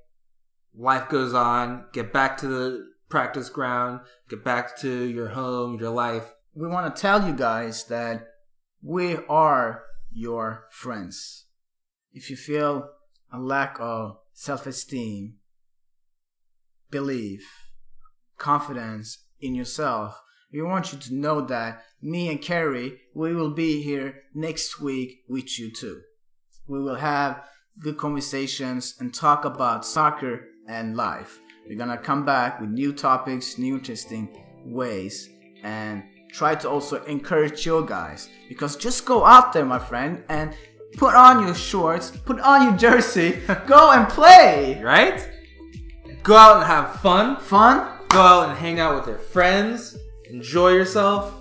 [0.72, 1.86] life goes on.
[1.92, 4.02] Get back to the practice ground.
[4.28, 6.32] Get back to your home, your life.
[6.54, 8.24] We want to tell you guys that
[8.82, 9.82] we are
[10.12, 11.46] your friends.
[12.12, 12.88] If you feel
[13.32, 15.38] a lack of self esteem,
[16.98, 17.42] belief,
[18.38, 20.18] confidence in yourself,
[20.50, 25.10] we want you to know that me and Carrie, we will be here next week
[25.28, 26.00] with you too.
[26.66, 27.42] We will have
[27.78, 31.38] good conversations and talk about soccer and life.
[31.68, 34.24] We're gonna come back with new topics, new interesting
[34.64, 35.28] ways,
[35.62, 36.02] and
[36.32, 38.30] try to also encourage you guys.
[38.48, 40.54] Because just go out there, my friend, and
[40.96, 44.80] put on your shorts, put on your jersey, go and play.
[44.82, 45.35] Right?
[46.26, 47.36] Go out and have fun.
[47.36, 47.88] Fun?
[48.08, 49.96] Go out and hang out with your friends.
[50.28, 51.32] Enjoy yourself,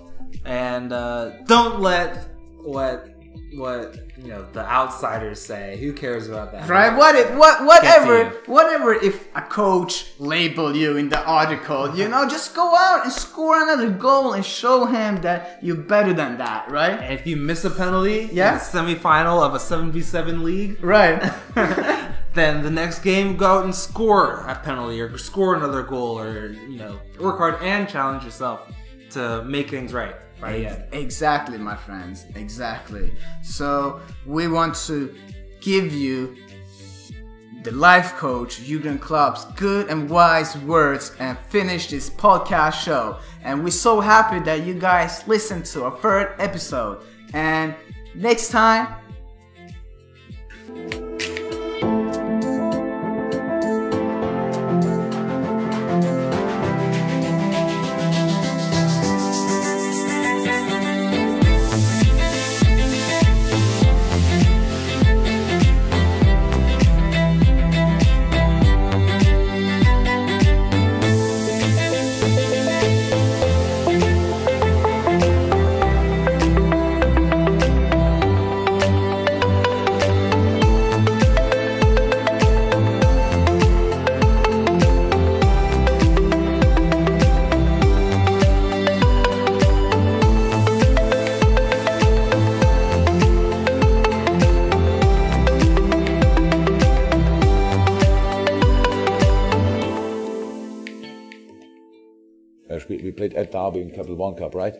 [0.44, 2.28] and uh, don't let
[2.62, 3.08] what
[3.54, 5.76] what you know the outsiders say.
[5.80, 6.68] Who cares about that?
[6.68, 6.96] Right?
[6.96, 12.28] What if, what whatever whatever if a coach label you in the article, you know,
[12.28, 16.70] just go out and score another goal and show him that you're better than that,
[16.70, 16.92] right?
[17.00, 18.52] And if you miss a penalty Yeah.
[18.52, 21.20] in the semifinal of a 7v7 league, Right.
[22.36, 26.52] then the next game go out and score a penalty or score another goal or
[26.52, 28.70] you know work hard and challenge yourself
[29.10, 30.66] to make things right Right.
[30.66, 30.84] end.
[30.92, 32.26] Exactly, my friends.
[32.34, 33.14] Exactly.
[33.42, 35.14] So we want to
[35.62, 36.36] give you
[37.62, 43.18] the life coach Jurgen Klopp's good and wise words and finish this podcast show.
[43.42, 47.02] And we're so happy that you guys listened to our third episode.
[47.32, 47.74] And
[48.14, 48.94] next time,
[103.70, 104.74] Derby in Capital One Cup, right?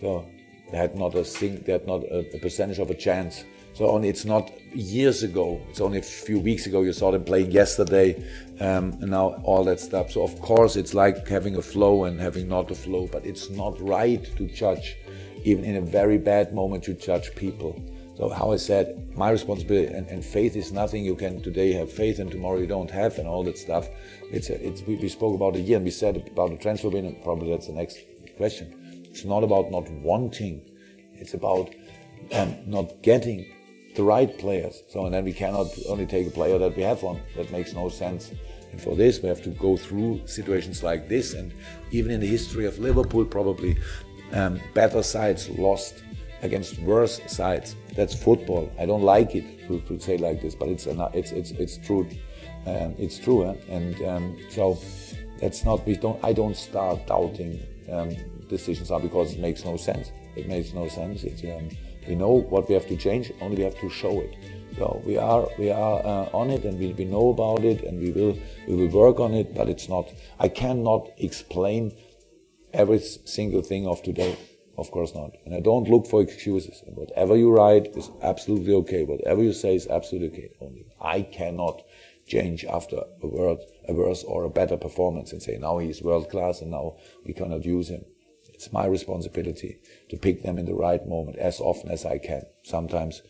[0.00, 0.26] So
[0.70, 3.44] they had not a sing, they had not a, a percentage of a chance.
[3.74, 5.60] So only it's not years ago.
[5.68, 8.24] It's only a few weeks ago you saw them playing yesterday,
[8.60, 10.12] um, and now all that stuff.
[10.12, 13.50] So of course it's like having a flow and having not a flow, but it's
[13.50, 14.96] not right to judge,
[15.42, 17.82] even in a very bad moment, to judge people.
[18.16, 21.90] So how I said, my responsibility and, and, faith is nothing you can today have
[21.90, 23.88] faith and tomorrow you don't have and all that stuff.
[24.30, 27.18] It's, it's we, we, spoke about a year and we said about the transfer window.
[27.24, 27.98] Probably that's the next
[28.36, 29.04] question.
[29.10, 30.62] It's not about not wanting.
[31.14, 31.74] It's about
[32.32, 33.46] um, not getting
[33.94, 34.82] the right players.
[34.88, 37.20] So and then we cannot only take a player that we have one.
[37.36, 38.32] That makes no sense.
[38.72, 41.34] And for this, we have to go through situations like this.
[41.34, 41.52] And
[41.92, 43.76] even in the history of Liverpool, probably
[44.32, 46.02] um, better sides lost
[46.42, 47.76] against worse sides.
[47.94, 48.70] That's football.
[48.78, 52.08] I don't like it to, to say like this, but it's it's it's it's true.
[52.66, 53.54] Um, it's true, eh?
[53.68, 54.78] and um, so
[55.40, 55.86] that's not.
[55.86, 56.22] We don't.
[56.24, 58.14] I don't start doubting um,
[58.48, 60.10] decisions are because it makes no sense.
[60.36, 61.24] It makes no sense.
[61.24, 61.68] Um,
[62.08, 64.36] we know what we have to change, only we have to show it.
[64.76, 68.00] So we are we are uh, on it, and we, we know about it, and
[68.00, 68.36] we will
[68.66, 69.54] we will work on it.
[69.54, 70.10] But it's not.
[70.38, 71.92] I cannot explain
[72.72, 74.36] every single thing of today.
[74.76, 75.30] Of course not.
[75.44, 76.82] And I don't look for excuses.
[76.86, 79.04] Whatever you write is absolutely okay.
[79.04, 80.50] Whatever you say is absolutely okay.
[80.60, 81.82] Only I cannot
[82.26, 83.58] change after a word,
[83.88, 87.32] a worse or a better performance and say now he's world class and now we
[87.32, 88.04] cannot use him.
[88.52, 89.78] It's my responsibility
[90.10, 92.42] to pick them in the right moment as often as I can.
[92.62, 93.22] Sometimes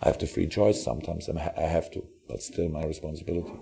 [0.00, 3.52] I have the free choice, sometimes I have to, but still my responsibility.